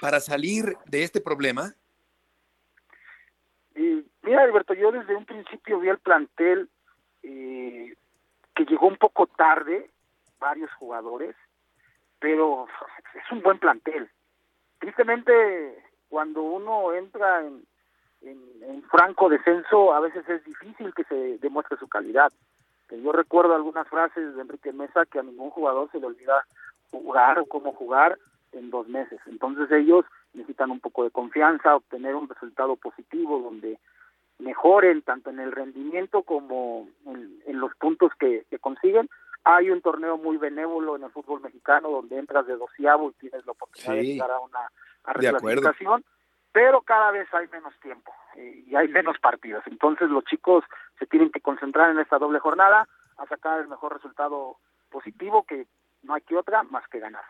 [0.00, 1.74] para salir de este problema?
[4.22, 6.68] mira, Alberto, yo desde un principio vi el plantel
[7.22, 7.94] eh,
[8.54, 9.90] que llegó un poco tarde,
[10.38, 11.36] varios jugadores,
[12.18, 12.66] pero
[13.14, 14.08] es un buen plantel.
[14.82, 17.62] Tristemente, cuando uno entra en,
[18.22, 22.32] en, franco descenso, a veces es difícil que se demuestre su calidad.
[22.90, 26.44] Yo recuerdo algunas frases de Enrique Mesa que a ningún jugador se le olvida
[26.90, 28.18] jugar o cómo jugar
[28.50, 29.20] en dos meses.
[29.26, 33.78] Entonces ellos necesitan un poco de confianza, obtener un resultado positivo donde
[34.40, 39.08] mejoren tanto en el rendimiento como en, los puntos que, consiguen.
[39.44, 43.44] Hay un torneo muy benévolo en el fútbol mexicano donde entras de doceavo y tienes
[43.44, 44.70] la oportunidad de llegar a una
[45.04, 46.00] a
[46.52, 49.62] pero cada vez hay menos tiempo eh, y hay menos partidos.
[49.66, 50.62] Entonces los chicos
[50.98, 54.58] se tienen que concentrar en esta doble jornada a sacar el mejor resultado
[54.90, 55.66] positivo que
[56.02, 57.24] no hay que otra más que ganar.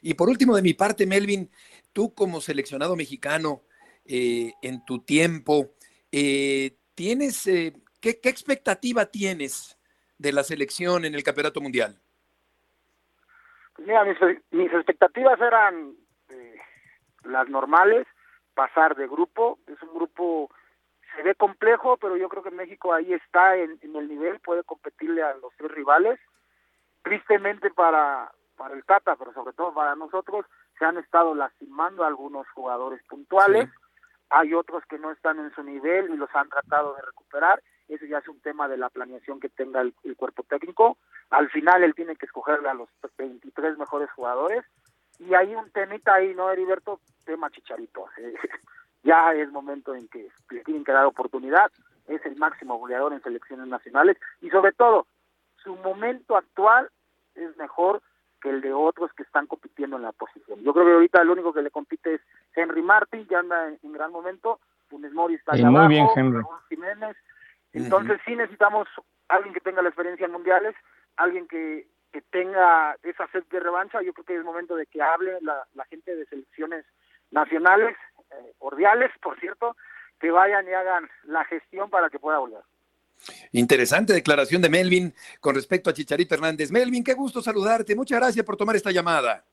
[0.00, 1.50] Y por último, de mi parte, Melvin,
[1.92, 3.62] tú como seleccionado mexicano,
[4.08, 5.74] eh, en tu tiempo,
[6.12, 9.75] eh, ¿tienes, eh, qué, expectativa tienes
[10.18, 11.96] de la selección en el Campeonato Mundial?
[13.74, 14.04] Pues mira,
[14.50, 15.94] mis, expectativas eran
[17.24, 18.06] las normales,
[18.54, 20.50] pasar de grupo, es un grupo,
[21.14, 24.64] se ve complejo, pero yo creo que México ahí está en, en el nivel, puede
[24.64, 26.18] competirle a los tres rivales.
[27.02, 30.46] Tristemente para, para el Tata, pero sobre todo para nosotros,
[30.78, 33.68] se han estado lastimando algunos jugadores puntuales,
[34.30, 38.04] hay otros que no están en su nivel y los han tratado de recuperar, eso
[38.06, 40.98] ya es un tema de la planeación que tenga el, cuerpo técnico,
[41.30, 44.64] al final él tiene que escogerle a los 23 mejores jugadores,
[45.18, 47.00] y hay un temita ahí, ¿no, Heriberto?
[47.24, 48.06] Tema chicharito.
[49.02, 51.70] ya es momento en que le tienen que dar oportunidad,
[52.08, 55.06] es el máximo goleador en selecciones nacionales, y sobre todo,
[55.56, 56.90] su momento actual
[57.34, 58.02] es mejor
[58.40, 60.62] que el de otros que están compitiendo en la posición.
[60.62, 62.20] Yo creo que ahorita el único que le compite es
[62.54, 66.42] Henry Martin, ya anda en, gran momento, Funes Mori está allá muy bien, Henry.
[66.68, 67.16] Jiménez.
[67.76, 68.88] Entonces sí necesitamos
[69.28, 70.74] alguien que tenga la experiencia en mundiales,
[71.16, 74.02] alguien que, que tenga esa sed de revancha.
[74.02, 76.84] Yo creo que es momento de que hable la, la gente de selecciones
[77.30, 77.96] nacionales,
[78.30, 79.76] eh, cordiales, por cierto,
[80.18, 82.62] que vayan y hagan la gestión para que pueda volver.
[83.52, 86.70] Interesante declaración de Melvin con respecto a Chicharito Hernández.
[86.70, 87.94] Melvin, qué gusto saludarte.
[87.94, 89.44] Muchas gracias por tomar esta llamada.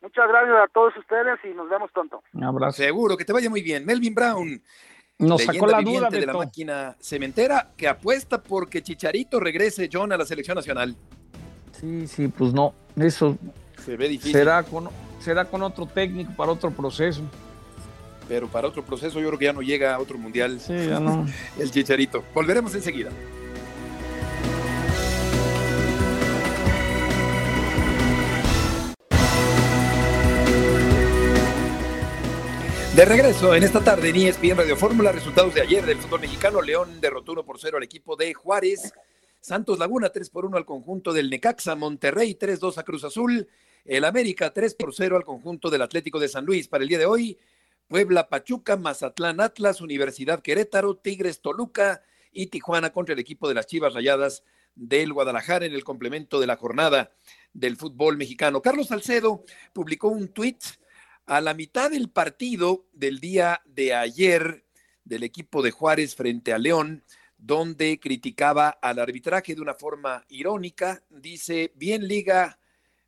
[0.00, 2.22] Muchas gracias a todos ustedes y nos vemos pronto.
[2.32, 2.82] Un abrazo.
[2.82, 3.84] Seguro que te vaya muy bien.
[3.84, 4.62] Melvin Brown.
[5.18, 10.16] Nos sacó la duda de la máquina cementera que apuesta porque Chicharito regrese John a
[10.16, 10.94] la selección nacional.
[11.80, 13.36] Sí, sí, pues no, eso
[13.84, 14.32] se ve difícil.
[14.32, 14.88] Será con,
[15.20, 17.22] será con otro técnico para otro proceso
[18.28, 20.60] pero para otro proceso yo creo que ya no llega a otro mundial.
[20.60, 21.26] Sí, ya no.
[21.58, 22.22] El chicharito.
[22.34, 23.10] Volveremos enseguida.
[32.98, 36.60] De regreso en esta tarde en ESPN Radio Fórmula, resultados de ayer del fútbol mexicano.
[36.60, 38.92] León derrotó 1 por 0 al equipo de Juárez.
[39.40, 41.76] Santos Laguna 3 por 1 al conjunto del Necaxa.
[41.76, 43.48] Monterrey 3-2 a Cruz Azul.
[43.84, 46.66] El América 3 por 0 al conjunto del Atlético de San Luis.
[46.66, 47.38] Para el día de hoy,
[47.86, 53.68] Puebla, Pachuca, Mazatlán, Atlas, Universidad Querétaro, Tigres, Toluca y Tijuana contra el equipo de las
[53.68, 54.42] Chivas Rayadas
[54.74, 57.12] del Guadalajara en el complemento de la jornada
[57.52, 58.60] del fútbol mexicano.
[58.60, 60.64] Carlos Salcedo publicó un tuit
[61.28, 64.64] a la mitad del partido del día de ayer
[65.04, 67.04] del equipo de Juárez frente a León,
[67.36, 71.04] donde criticaba al arbitraje de una forma irónica.
[71.10, 72.58] Dice, bien liga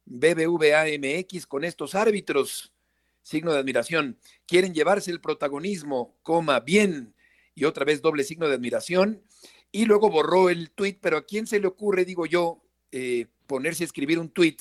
[0.05, 2.75] BBVA MX con estos árbitros
[3.23, 4.19] signo de admiración.
[4.47, 7.15] Quieren llevarse el protagonismo, coma, bien,
[7.55, 9.25] y otra vez doble signo de admiración.
[9.73, 13.83] Y luego borró el tuit, pero ¿a quién se le ocurre, digo yo, eh, ponerse
[13.83, 14.61] a escribir un tuit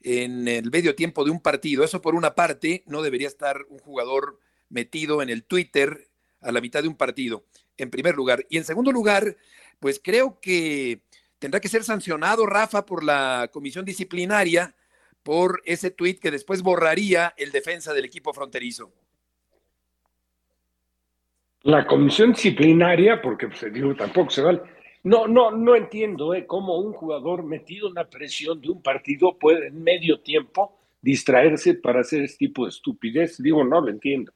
[0.00, 1.84] en el medio tiempo de un partido?
[1.84, 6.08] Eso por una parte, no debería estar un jugador metido en el Twitter
[6.40, 7.44] a la mitad de un partido,
[7.76, 8.46] en primer lugar.
[8.50, 9.36] Y en segundo lugar,
[9.80, 11.00] pues creo que
[11.38, 14.74] tendrá que ser sancionado Rafa por la comisión disciplinaria
[15.22, 18.92] por ese tuit que después borraría el defensa del equipo fronterizo.
[21.62, 24.60] La comisión disciplinaria, porque pues, digo, tampoco se vale.
[25.04, 26.46] No, no, no entiendo ¿eh?
[26.46, 31.74] cómo un jugador metido en la presión de un partido puede en medio tiempo distraerse
[31.74, 33.36] para hacer este tipo de estupidez.
[33.40, 34.32] Digo, no lo entiendo.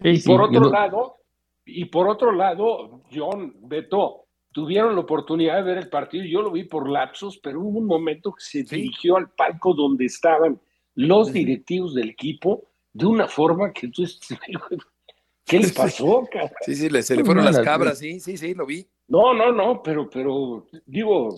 [0.00, 1.16] y por otro lado,
[1.64, 6.24] y por otro lado, John, Beto, tuvieron la oportunidad de ver el partido.
[6.24, 10.06] Yo lo vi por lapsos, pero hubo un momento que se dirigió al palco donde
[10.06, 10.60] estaban
[10.96, 14.04] los directivos del equipo de una forma que tú
[15.44, 16.28] ¿Qué les pasó,
[16.60, 18.86] Sí, sí, se le fueron las cabras, sí, sí, sí, lo vi.
[19.12, 21.34] No, no, no, pero, pero, digo,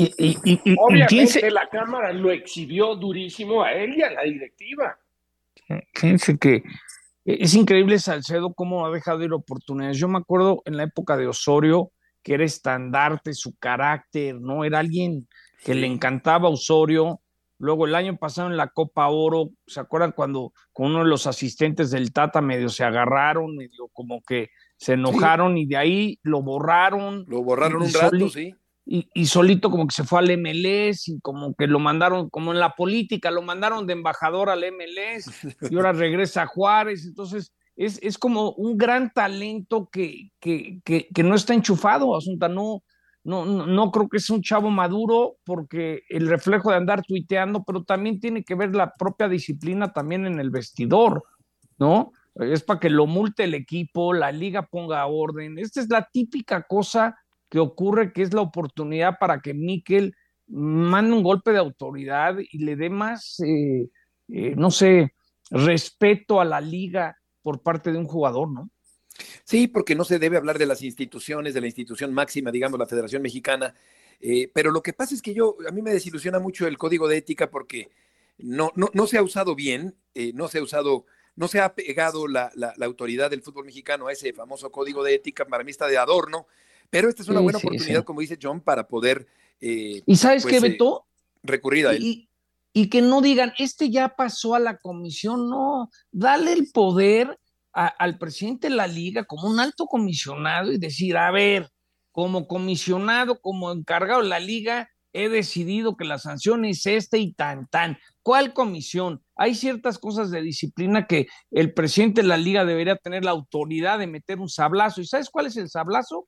[0.79, 4.97] obviamente la Cámara lo exhibió durísimo a él y a la directiva.
[5.93, 6.63] Fíjense que
[7.25, 9.99] es increíble Salcedo cómo ha dejado ir oportunidades.
[9.99, 11.91] Yo me acuerdo en la época de Osorio,
[12.23, 14.65] que era estandarte, su carácter, ¿no?
[14.65, 15.27] Era alguien
[15.65, 17.23] que le encantaba a Osorio,
[17.59, 21.27] Luego el año pasado en la Copa Oro, ¿se acuerdan cuando con uno de los
[21.27, 26.43] asistentes del Tata medio se agarraron, medio como que se enojaron y de ahí lo
[26.43, 27.25] borraron?
[27.29, 28.55] Lo borraron un rato, sí.
[28.87, 32.61] Y, solito como que se fue al MLS y como que lo mandaron, como en
[32.61, 37.07] la política, lo mandaron de embajador al MLS y ahora regresa a Juárez.
[37.07, 42.47] Entonces es, es como un gran talento que, que, que, que no está enchufado, Asunta,
[42.49, 42.83] no,
[43.25, 47.85] no, no, creo que es un chavo maduro porque el reflejo de andar tuiteando, pero
[47.85, 51.25] también tiene que ver la propia disciplina también en el vestidor,
[51.79, 52.13] ¿no?
[52.37, 55.59] Es para que lo multe el equipo, la liga ponga orden.
[55.59, 57.17] Esta es la típica cosa
[57.49, 60.15] que ocurre, que es la oportunidad para que Miquel
[60.49, 63.89] mande un golpe de autoridad y le dé más, eh,
[64.29, 65.15] eh, no sé,
[65.51, 68.71] respeto a la liga por parte de un jugador, ¿no?
[69.45, 72.87] Sí, porque no se debe hablar de las instituciones, de la institución máxima, digamos, la
[72.87, 73.75] Federación Mexicana.
[74.21, 77.07] Eh, pero lo que pasa es que yo, a mí me desilusiona mucho el código
[77.07, 77.91] de ética porque
[78.39, 79.95] no, no, no se ha usado bien,
[80.35, 84.13] no se ha usado, no se ha pegado la, la, autoridad del fútbol mexicano a
[84.13, 86.47] ese famoso código de ética, para mí está de adorno,
[86.91, 89.27] pero esta es una buena oportunidad, como dice John, para poder...
[89.61, 91.07] Eh, ¿Y sabes qué, pues, Beto?
[91.43, 92.03] recurrir a él.
[92.03, 92.29] Y,
[92.73, 97.39] y que no digan, este ya pasó a la comisión, no, dale el poder
[97.73, 101.71] al presidente de la liga como un alto comisionado y decir, a ver,
[102.13, 107.33] como comisionado, como encargado de la liga, he decidido que la sanción es esta y
[107.33, 107.99] tan, tan.
[108.21, 109.23] ¿Cuál comisión?
[109.37, 114.01] Hay ciertas cosas de disciplina que el presidente de la liga debería tener la autoridad
[114.01, 115.01] de meter un sablazo.
[115.01, 116.27] ¿Y sabes cuál es el sablazo?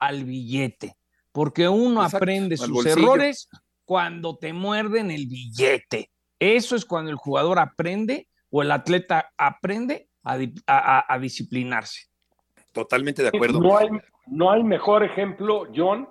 [0.00, 0.96] Al billete.
[1.30, 3.48] Porque uno aprende sus errores
[3.84, 6.10] cuando te muerden el billete.
[6.40, 12.08] Eso es cuando el jugador aprende o el atleta aprende a, disciplinarse.
[12.72, 13.60] Totalmente de acuerdo.
[13.60, 13.88] No hay,
[14.26, 16.08] no hay mejor ejemplo, John,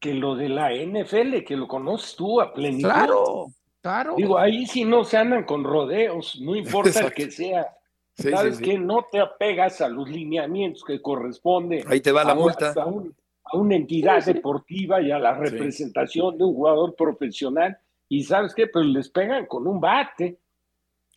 [0.00, 2.88] que lo de la NFL, que lo conoces tú a plenitud.
[2.88, 3.46] Claro,
[3.80, 4.14] claro.
[4.16, 7.74] Digo, ahí sí no se andan con rodeos, no importa el que sea.
[8.14, 11.84] Sabes que no te apegas a los lineamientos que corresponden.
[11.86, 12.74] Ahí te va la multa.
[12.76, 17.78] A, a, una entidad deportiva y a la representación de un jugador profesional.
[18.08, 20.38] Y sabes qué, pues les pegan con un bate.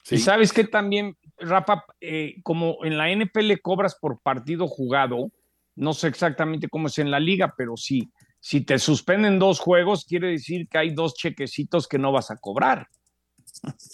[0.10, 5.32] Y sabes que también, Rafa, eh, como en la NPL cobras por partido jugado,
[5.76, 10.04] no sé exactamente cómo es en la liga, pero sí, si te suspenden dos juegos,
[10.04, 12.90] quiere decir que hay dos chequecitos que no vas a cobrar.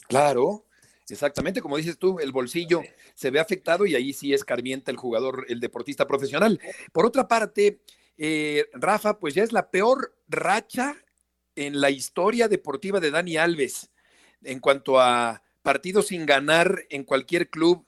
[0.07, 0.65] Claro,
[1.09, 2.81] exactamente, como dices tú, el bolsillo
[3.13, 6.59] se ve afectado y ahí sí escarmienta el jugador, el deportista profesional.
[6.93, 7.81] Por otra parte,
[8.17, 10.95] eh, Rafa, pues ya es la peor racha
[11.55, 13.91] en la historia deportiva de Dani Alves
[14.43, 17.85] en cuanto a partido sin ganar en cualquier club.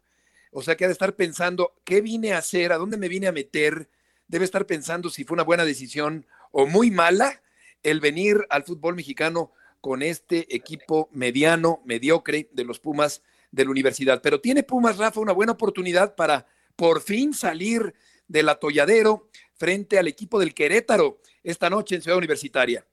[0.51, 2.73] O sea que ha de estar pensando, ¿qué vine a hacer?
[2.73, 3.89] ¿A dónde me vine a meter?
[4.27, 7.41] Debe estar pensando si fue una buena decisión o muy mala
[7.83, 13.71] el venir al fútbol mexicano con este equipo mediano, mediocre de los Pumas de la
[13.71, 14.21] universidad.
[14.21, 17.93] Pero tiene Pumas, Rafa, una buena oportunidad para por fin salir
[18.27, 22.85] del atolladero frente al equipo del Querétaro esta noche en Ciudad Universitaria.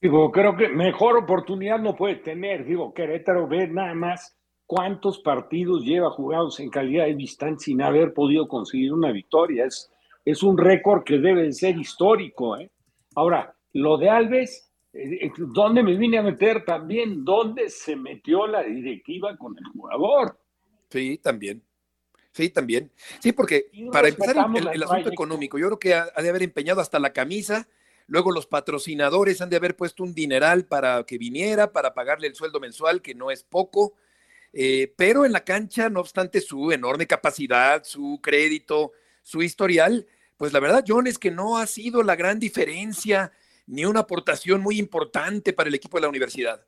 [0.00, 2.64] Digo, creo que mejor oportunidad no puede tener.
[2.64, 8.12] Digo, Querétaro ve nada más cuántos partidos lleva jugados en calidad de distancia sin haber
[8.12, 9.64] podido conseguir una victoria.
[9.64, 9.91] Es,
[10.24, 12.56] es un récord que debe ser histórico.
[12.56, 12.70] ¿eh?
[13.14, 17.24] Ahora, lo de Alves, eh, eh, ¿dónde me vine a meter también?
[17.24, 20.38] ¿Dónde se metió la directiva con el jugador?
[20.90, 21.62] Sí, también.
[22.32, 22.90] Sí, también.
[23.20, 24.36] Sí, porque para empezar
[24.72, 27.68] el, asunto económico, yo creo que ha de haber empeñado hasta la camisa
[28.06, 32.34] Luego los patrocinadores han de haber puesto un dineral para que viniera, para pagarle el
[32.34, 33.94] sueldo mensual, que no es poco.
[34.52, 38.92] Eh, pero en la cancha, no obstante su enorme capacidad, su crédito,
[39.22, 40.06] su historial,
[40.36, 43.32] pues la verdad, John, es que no ha sido la gran diferencia
[43.66, 46.64] ni una aportación muy importante para el equipo de la universidad.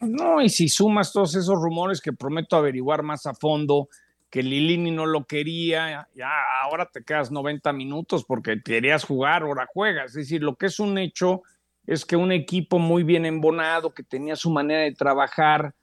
[0.00, 3.88] No, y si sumas todos esos rumores que prometo averiguar más a fondo,
[4.30, 6.30] que Lilini no lo quería, ya
[6.62, 10.12] ahora te quedas 90 minutos porque querías jugar, ahora juegas.
[10.12, 11.42] Es decir, lo que es un hecho
[11.86, 15.74] es que un equipo muy bien embonado, que tenía su manera de trabajar,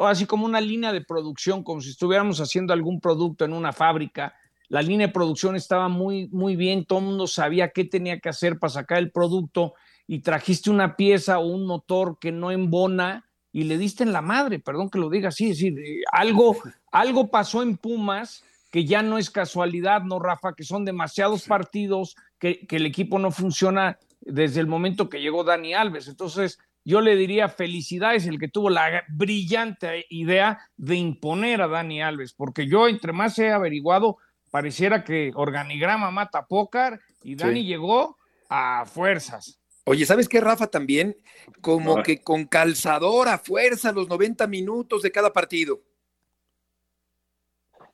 [0.00, 4.34] así como una línea de producción, como si estuviéramos haciendo algún producto en una fábrica,
[4.68, 8.28] la línea de producción estaba muy, muy bien, todo el mundo sabía qué tenía que
[8.28, 9.74] hacer para sacar el producto
[10.06, 14.22] y trajiste una pieza o un motor que no embona y le diste en la
[14.22, 16.56] madre, perdón que lo diga así, es decir, eh, algo,
[16.92, 20.52] algo pasó en Pumas que ya no es casualidad, ¿no, Rafa?
[20.54, 25.44] Que son demasiados partidos, que, que el equipo no funciona desde el momento que llegó
[25.44, 26.08] Dani Alves.
[26.08, 32.02] Entonces, yo le diría felicidades el que tuvo la brillante idea de imponer a Dani
[32.02, 34.18] Alves, porque yo entre más he averiguado,
[34.56, 38.16] pareciera que organigrama mata pócar y Dani llegó
[38.48, 39.60] a fuerzas.
[39.84, 40.68] Oye, ¿sabes qué, Rafa?
[40.68, 41.14] También
[41.60, 45.82] como que con calzador a fuerza los 90 minutos de cada partido.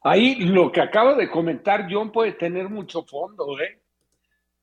[0.05, 3.83] Ahí lo que acaba de comentar John puede tener mucho fondo, ¿eh?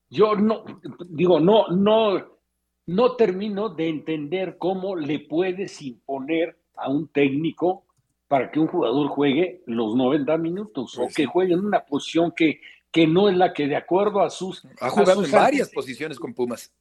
[0.08, 0.64] Yo no,
[1.06, 2.38] digo, no, no,
[2.86, 7.84] no termino de entender cómo le puedes imponer a un técnico
[8.30, 12.60] para que un jugador juegue los 90 minutos o que juegue en una posición que
[12.92, 14.66] que no es la que de acuerdo a sus...
[14.80, 16.72] Ha jugado en varias posiciones con Pumas.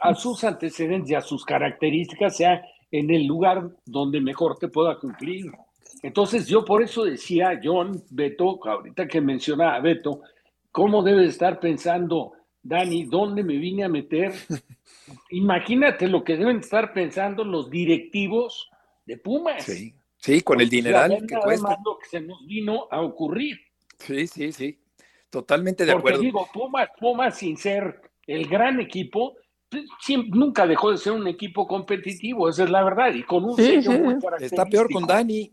[0.00, 4.98] A sus antecedentes y a sus características sea en el lugar donde mejor te pueda
[4.98, 5.50] cumplir.
[6.02, 10.20] Entonces yo por eso decía, John, Beto, ahorita que mencionaba a Beto,
[10.70, 14.32] ¿cómo debe estar pensando Dani, dónde me vine a meter?
[15.30, 18.70] Imagínate lo que deben estar pensando los directivos
[19.06, 19.64] de Pumas.
[19.64, 21.76] Sí, sí con el dineral que cuesta.
[21.84, 23.58] lo que se nos vino a ocurrir.
[23.98, 24.78] Sí, sí, sí.
[25.28, 26.22] Totalmente de Porque acuerdo.
[26.22, 29.34] digo, Pumas, Pumas sin ser el gran equipo,
[29.68, 33.44] pues, siempre- nunca dejó de ser un equipo competitivo, esa es la verdad, y con
[33.44, 33.98] un Sí, sello sí.
[33.98, 35.06] muy Está peor con.
[35.06, 35.52] Dani.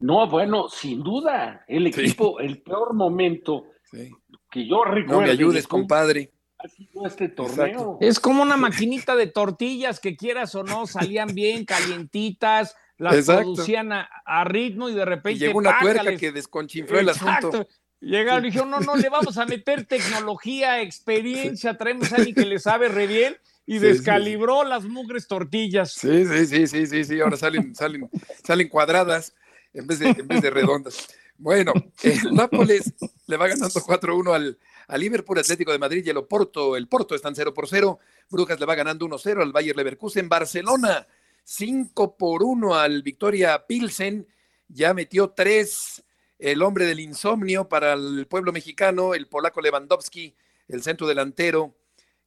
[0.00, 4.10] No, bueno, sin duda, el equipo, el peor momento sí.
[4.50, 5.20] que yo recuerdo.
[5.20, 6.30] No me ayudes, compadre.
[6.58, 7.98] Ha sido este torneo.
[8.00, 13.42] Es como una maquinita de tortillas que quieras o no, salían bien, calientitas, las Exacto.
[13.54, 15.38] producían a, a ritmo y de Y repente.
[15.38, 17.48] llegó una tuerca que desconchinfló el Exacto.
[17.48, 17.68] asunto.
[18.00, 22.44] Llegaron y dijeron, no, no, le vamos a meter tecnología, experiencia, traemos a alguien que
[22.44, 23.36] le sabe re bien
[23.66, 25.92] y Sí, sí, descalibró las mugres tortillas.
[25.92, 27.20] Sí, sí, sí, sí, sí, sí.
[27.20, 28.10] Ahora salen, salen,
[28.42, 29.34] salen cuadradas
[29.72, 31.08] en vez de, en vez de redondas.
[31.38, 31.72] Bueno,
[32.02, 32.92] el Nápoles
[33.26, 36.76] le va ganando 4-1 al, al Liverpool Atlético de Madrid y el Oporto.
[36.76, 37.98] El Porto están 0 por 0.
[38.30, 40.28] Brujas le va ganando 1-0 al Bayer Leverkusen.
[40.28, 41.06] Barcelona
[41.44, 44.26] 5 por 1 al Victoria Pilsen.
[44.68, 46.04] Ya metió 3
[46.38, 50.34] el hombre del insomnio para el pueblo mexicano, el polaco Lewandowski,
[50.68, 51.76] el centro delantero,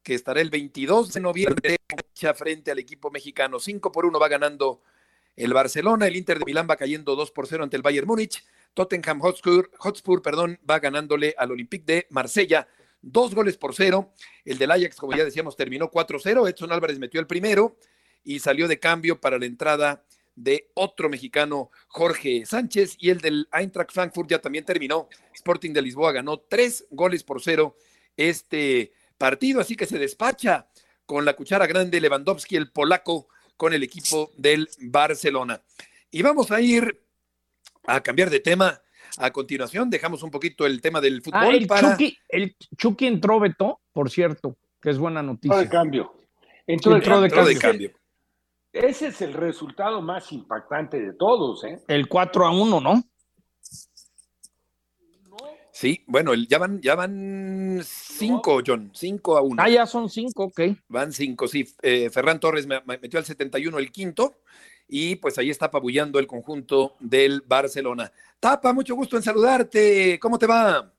[0.01, 1.75] que estará el 22 de noviembre
[2.35, 3.59] frente al equipo mexicano.
[3.59, 4.81] 5 por 1 va ganando
[5.35, 8.43] el Barcelona, el Inter de Milán va cayendo 2 por 0 ante el Bayern Múnich,
[8.73, 12.67] Tottenham Hotspur, Hotspur perdón, va ganándole al Olympique de Marsella
[13.01, 14.13] dos goles por cero.
[14.45, 16.49] El del Ajax, como ya decíamos, terminó 4-0.
[16.49, 17.77] Edson Álvarez metió el primero
[18.23, 20.03] y salió de cambio para la entrada
[20.35, 25.09] de otro mexicano, Jorge Sánchez, y el del Eintracht Frankfurt ya también terminó.
[25.33, 27.75] Sporting de Lisboa ganó tres goles por cero
[28.15, 30.67] este partido, así que se despacha
[31.05, 35.61] con la cuchara grande Lewandowski, el polaco, con el equipo del Barcelona.
[36.11, 37.01] Y vamos a ir
[37.87, 38.81] a cambiar de tema.
[39.19, 41.91] A continuación, dejamos un poquito el tema del fútbol Ah, el, para.
[41.93, 45.69] Chucky, el Chucky entró, Beto, por cierto, que es buena Entró de noticia.
[45.69, 46.13] cambio.
[46.67, 47.35] Entró de Entró de cambio.
[47.39, 47.91] Entró de cambio.
[48.73, 51.81] Ese es el resultado más impactante de todos, ¿eh?
[51.87, 53.03] El 4 a 1, ¿no?
[55.71, 59.61] Sí, bueno, ya van, ya van cinco, John, cinco a uno.
[59.61, 60.61] Ah, ya son 5, ok.
[60.87, 61.67] Van cinco, sí.
[61.83, 64.37] Eh, Ferran Torres me, me metió al 71 el quinto
[64.87, 68.11] y pues ahí está apabullando el conjunto del Barcelona.
[68.39, 70.17] Tapa, mucho gusto en saludarte.
[70.19, 70.91] ¿Cómo te va?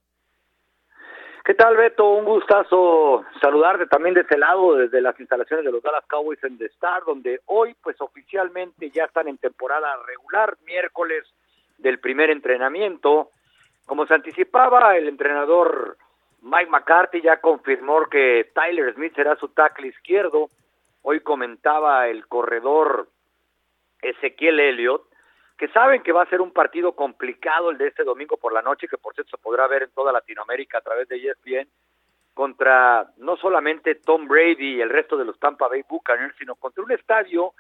[1.49, 2.11] ¿Qué tal, Beto?
[2.11, 6.59] Un gustazo saludarte también de este lado, desde las instalaciones de los Dallas Cowboys en
[6.59, 11.25] The Star, donde hoy, pues oficialmente ya están en temporada regular, miércoles
[11.79, 13.31] del primer entrenamiento.
[13.87, 15.97] Como se anticipaba, el entrenador
[16.43, 20.51] Mike McCarthy ya confirmó que Tyler Smith será su tackle izquierdo.
[21.01, 23.09] Hoy comentaba el corredor
[24.03, 25.08] Ezequiel Elliott
[25.59, 28.63] que saben que va a ser un partido complicado el de este domingo por la
[28.63, 31.69] noche, que por cierto se podrá ver en toda Latinoamérica a través de ESPN,
[32.33, 36.85] contra no solamente Tom Brady y el resto de los Tampa Bay Buccaneers, sino contra
[36.85, 37.55] un estadio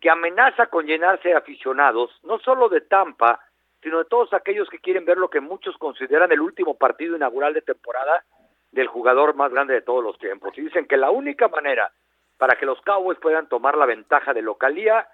[0.00, 3.40] que amenaza con llenarse de aficionados, no solo de Tampa,
[3.82, 7.54] sino de todos aquellos que quieren ver lo que muchos consideran el último partido inaugural
[7.54, 8.22] de temporada
[8.70, 10.56] del jugador más grande de todos los tiempos.
[10.56, 11.90] Y dicen que la única manera
[12.38, 15.08] para que los Cowboys puedan tomar la ventaja de localía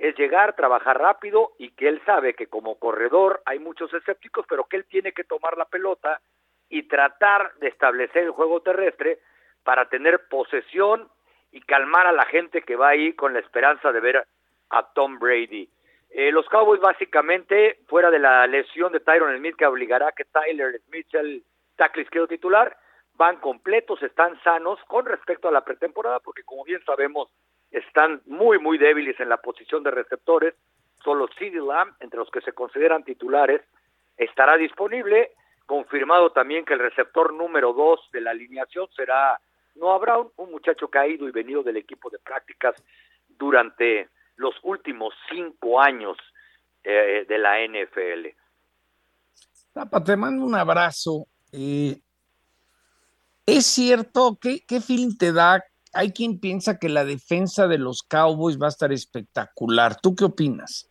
[0.00, 4.64] es llegar, trabajar rápido y que él sabe que como corredor hay muchos escépticos, pero
[4.64, 6.20] que él tiene que tomar la pelota
[6.70, 9.18] y tratar de establecer el juego terrestre
[9.62, 11.10] para tener posesión
[11.52, 14.26] y calmar a la gente que va ahí con la esperanza de ver
[14.70, 15.68] a Tom Brady.
[16.08, 20.24] Eh, los Cowboys básicamente, fuera de la lesión de Tyron Smith que obligará a que
[20.24, 21.44] Tyler Smith sea el
[21.76, 22.74] tackle izquierdo titular,
[23.16, 27.28] van completos, están sanos con respecto a la pretemporada, porque como bien sabemos,
[27.70, 30.54] están muy, muy débiles en la posición de receptores.
[31.04, 33.62] Solo CD Lamb, entre los que se consideran titulares,
[34.16, 35.32] estará disponible.
[35.66, 39.40] Confirmado también que el receptor número dos de la alineación será
[39.76, 42.74] Noah Brown, un muchacho caído y venido del equipo de prácticas
[43.28, 46.16] durante los últimos cinco años
[46.82, 48.28] eh, de la NFL.
[49.72, 51.26] Tapa, te mando un abrazo.
[51.52, 52.00] Eh,
[53.46, 55.62] es cierto, ¿qué, ¿qué feeling te da
[55.92, 59.96] hay quien piensa que la defensa de los Cowboys va a estar espectacular.
[60.00, 60.88] ¿Tú qué opinas?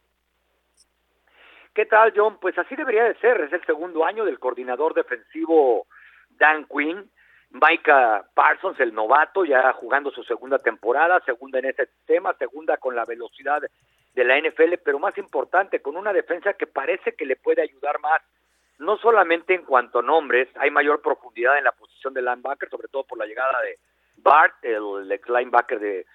[1.73, 2.39] ¿Qué tal, John?
[2.39, 3.39] Pues así debería de ser.
[3.41, 5.87] Es el segundo año del coordinador defensivo
[6.37, 7.09] Dan Quinn.
[7.51, 12.95] Micah Parsons, el novato, ya jugando su segunda temporada, segunda en ese tema, segunda con
[12.95, 13.61] la velocidad
[14.13, 17.99] de la NFL, pero más importante, con una defensa que parece que le puede ayudar
[18.01, 18.21] más,
[18.77, 22.87] no solamente en cuanto a nombres, hay mayor profundidad en la posición de linebacker, sobre
[22.87, 23.79] todo por la llegada de
[24.21, 26.05] Bart, el ex linebacker de,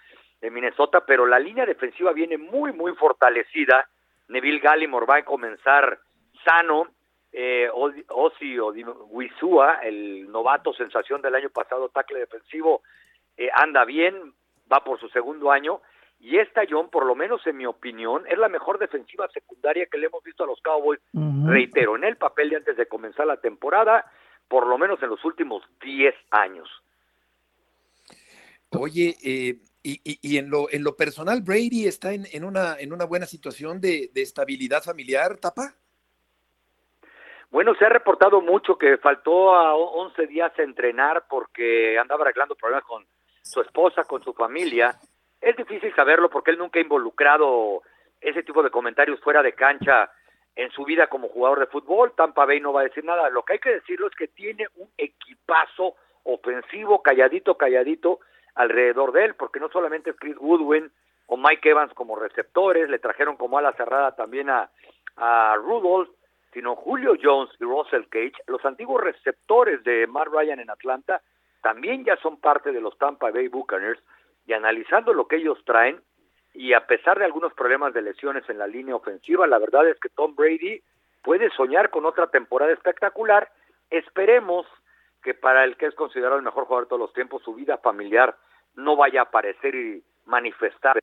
[0.51, 3.89] Minnesota, pero la línea defensiva viene muy, muy fortalecida.
[4.29, 5.99] Neville Gallimore va a comenzar
[6.45, 6.89] sano.
[7.33, 8.59] Eh, Ozzy
[9.09, 12.83] Wisua, el novato sensación del año pasado, tackle defensivo,
[13.39, 14.35] eh, anda bien,
[14.71, 15.81] va por su segundo año.
[16.21, 19.99] Y esta, John, por lo menos en mi opinión, es la mejor defensiva secundaria que
[19.99, 21.01] le hemos visto a los Cowboys.
[21.47, 24.11] Reitero, en el papel de antes de comenzar la temporada,
[24.49, 26.69] por lo menos en los últimos 10 años.
[28.75, 32.93] Oye, eh, y, y, en, lo, en lo personal, Brady está en, en, una, en
[32.93, 35.75] una buena situación de, de, estabilidad familiar, ¿Tapa?
[37.51, 42.57] Bueno, se ha reportado mucho que faltó a 11 días a entrenar porque andaba arreglando
[42.57, 43.07] problemas con
[43.43, 44.99] su esposa, con su familia.
[45.41, 47.83] Es difícil saberlo porque él nunca ha involucrado
[48.21, 50.11] ese tipo de comentarios fuera de cancha
[50.57, 52.13] en su vida como jugador de fútbol.
[52.17, 53.29] Tampa Bay no va a decir nada.
[53.31, 55.95] Lo que hay que decirlo es que tiene un equipazo
[56.25, 58.21] ofensivo, calladito, calladito,
[58.55, 60.91] alrededor de él, porque no solamente Chris Goodwin
[61.27, 64.71] o Mike Evans como receptores, le trajeron como ala cerrada también a,
[65.17, 66.11] a Rudolph,
[66.53, 71.21] sino Julio Jones y Russell Cage, los antiguos receptores de Matt Ryan en Atlanta,
[71.63, 74.01] también ya son parte de los Tampa Bay Buccaneers,
[74.47, 76.01] y analizando lo que ellos traen,
[76.53, 79.99] y a pesar de algunos problemas de lesiones en la línea ofensiva, la verdad es
[79.99, 80.81] que Tom Brady
[81.23, 83.51] puede soñar con otra temporada espectacular.
[83.91, 84.67] Esperemos
[85.25, 87.79] que para el que es considerado el mejor jugador de todos los tiempos, su vida
[87.79, 88.37] familiar
[88.77, 90.99] no vaya a aparecer y manifestar.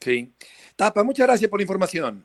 [0.00, 0.32] Sí.
[0.76, 2.24] Tapa, muchas gracias por la información.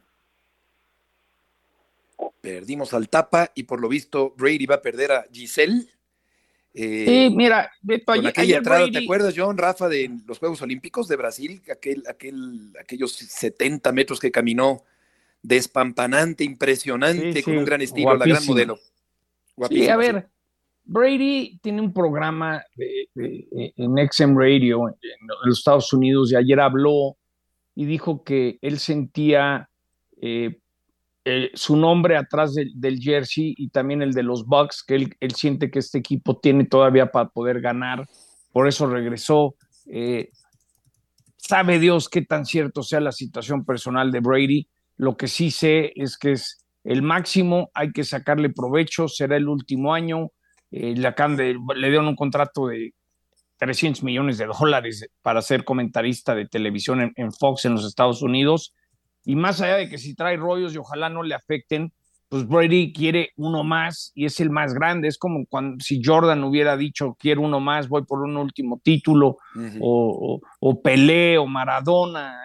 [2.42, 5.86] Perdimos al Tapa y por lo visto Brady va a perder a Giselle.
[6.74, 7.72] Eh, sí, mira,
[8.06, 11.62] con aquella entrada, ¿te acuerdas, John, Rafa, de los Juegos Olímpicos de Brasil?
[11.72, 14.84] Aquel, aquel, aquellos 70 metros que caminó
[15.42, 18.78] despampanante, impresionante, con un gran estilo, la gran modelo.
[19.70, 20.30] sí, a ver,
[20.84, 22.64] Brady tiene un programa
[23.16, 24.96] en XM Radio en,
[25.46, 27.18] los Estados Unidos y ayer habló
[27.76, 29.70] y dijo que él sentía
[30.22, 30.60] eh,
[31.54, 35.70] su nombre atrás del jersey y también el de los Bucks, que él, él, siente
[35.70, 38.08] que este equipo tiene todavía para poder ganar,
[38.52, 39.56] por eso regresó.
[39.86, 40.32] Eh,
[41.38, 44.68] sabe Dios qué tan cierto sea la situación personal de Brady,
[45.00, 49.48] lo que sí sé es que es el máximo, hay que sacarle provecho, será el
[49.48, 50.32] último año.
[50.72, 52.94] Eh, le, dieron un contrato de
[53.58, 58.76] 300 millones de dólares para ser comentarista de televisión en, Fox en los Estados Unidos.
[59.24, 61.94] Y más allá de que si trae rollos y ojalá no le afecten,
[62.30, 65.08] pues Brady quiere uno más y es el más grande.
[65.08, 69.38] Es como cuando si Jordan hubiera dicho quiero uno más, voy por un último título,
[69.82, 72.40] o, o, Pelé o Maradona.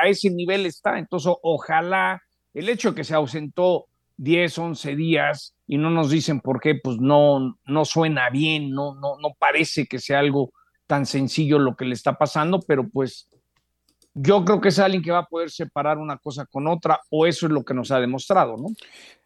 [0.00, 0.98] A ese nivel está.
[0.98, 2.22] Entonces, ojalá
[2.54, 3.86] el hecho de que se ausentó
[4.18, 8.94] 10, 11 días y no nos dicen por qué, pues no, no suena bien, no,
[8.94, 10.52] no, no parece que sea algo
[10.86, 13.28] tan sencillo lo que le está pasando, pero pues
[14.18, 17.26] yo creo que es alguien que va a poder separar una cosa con otra, o
[17.26, 18.68] eso es lo que nos ha demostrado, ¿no?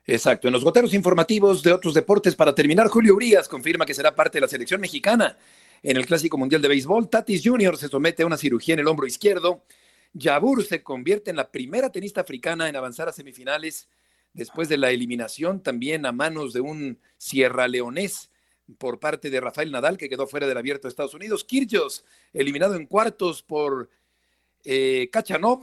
[0.07, 0.48] Exacto.
[0.48, 4.38] En los goteros informativos de otros deportes, para terminar, Julio Urias confirma que será parte
[4.38, 5.36] de la selección mexicana
[5.82, 7.09] en el Clásico Mundial de Béisbol.
[7.09, 7.76] Tatis Jr.
[7.76, 9.64] se somete a una cirugía en el hombro izquierdo.
[10.12, 13.88] Yabur se convierte en la primera tenista africana en avanzar a semifinales
[14.32, 18.30] después de la eliminación también a manos de un sierra leonés
[18.78, 21.44] por parte de Rafael Nadal, que quedó fuera del abierto de Estados Unidos.
[21.44, 23.90] Kirgios, eliminado en cuartos por
[24.64, 25.62] eh, Kachanov.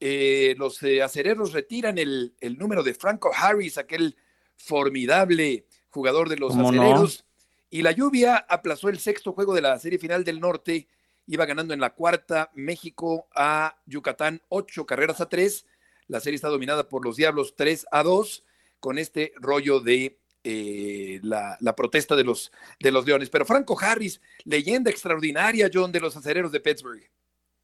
[0.00, 4.16] Eh, los eh, acereros retiran el, el, número de Franco Harris, aquel
[4.56, 7.24] formidable jugador de los acereros.
[7.68, 10.88] Y la lluvia aplazó el sexto juego de la serie final del norte.
[11.26, 15.66] Iba ganando en la cuarta México a Yucatán ocho carreras a tres.
[16.08, 18.44] La serie está dominada por los Diablos 3 a 2
[18.80, 23.30] con este rollo de eh, la, la, protesta de los, de los Leones.
[23.30, 27.08] Pero Franco Harris, leyenda extraordinaria, John, de los acereros de Pittsburgh.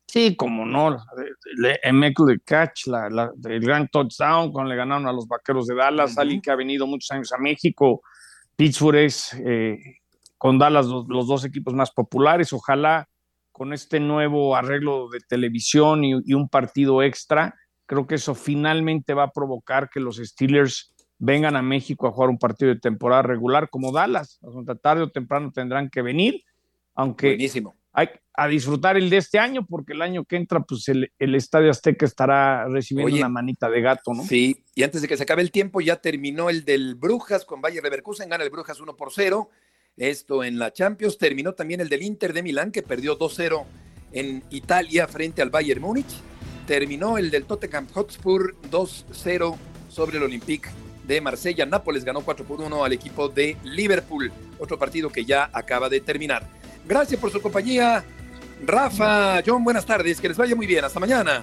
[0.07, 0.97] Sí, como no,
[2.29, 6.13] el catch, la, la, el gran touchdown cuando le ganaron a los Vaqueros de Dallas,
[6.13, 6.21] uh -huh.
[6.21, 8.03] alguien que ha venido muchos años a México,
[8.57, 9.79] Pittsburgh es eh,
[10.39, 13.09] con Dallas los, los, dos equipos más populares, ojalá
[13.51, 17.55] con este nuevo arreglo de televisión y, y un partido extra,
[17.87, 22.31] creo que eso finalmente va a provocar que los Steelers vengan a México a jugar
[22.31, 24.39] un partido de temporada regular como Dallas,
[24.83, 26.45] tarde o temprano tendrán que venir,
[26.95, 27.75] aunque Buenísimo.
[27.97, 31.35] Hay a disfrutar el de este año, porque el año que entra, pues el, el
[31.35, 34.23] Estadio Azteca estará recibiendo Oye, una manita de gato, ¿no?
[34.25, 37.63] Sí, y antes de que se acabe el tiempo, ya terminó el del Brujas con
[37.63, 39.49] Bayer Leverkusen, gana el Brujas 1 por 0.
[39.97, 43.65] Esto en la Champions, terminó también el del Inter de Milán, que perdió 2-0
[44.13, 46.21] en Italia frente al Bayern Múnich.
[46.67, 49.57] Terminó el del Tottenham Hotspur 2-0
[49.89, 50.69] sobre el Olympique
[51.07, 51.65] de Marsella.
[51.65, 56.01] Nápoles ganó 4 por 1 al equipo de Liverpool, otro partido que ya acaba de
[56.01, 56.47] terminar.
[56.87, 58.05] Gracias por su compañía.
[58.65, 61.43] Rafa, John, buenas tardes, que les vaya muy bien, hasta mañana.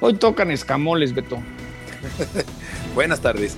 [0.00, 1.38] Hoy tocan escamoles, Beto.
[2.94, 3.56] buenas tardes.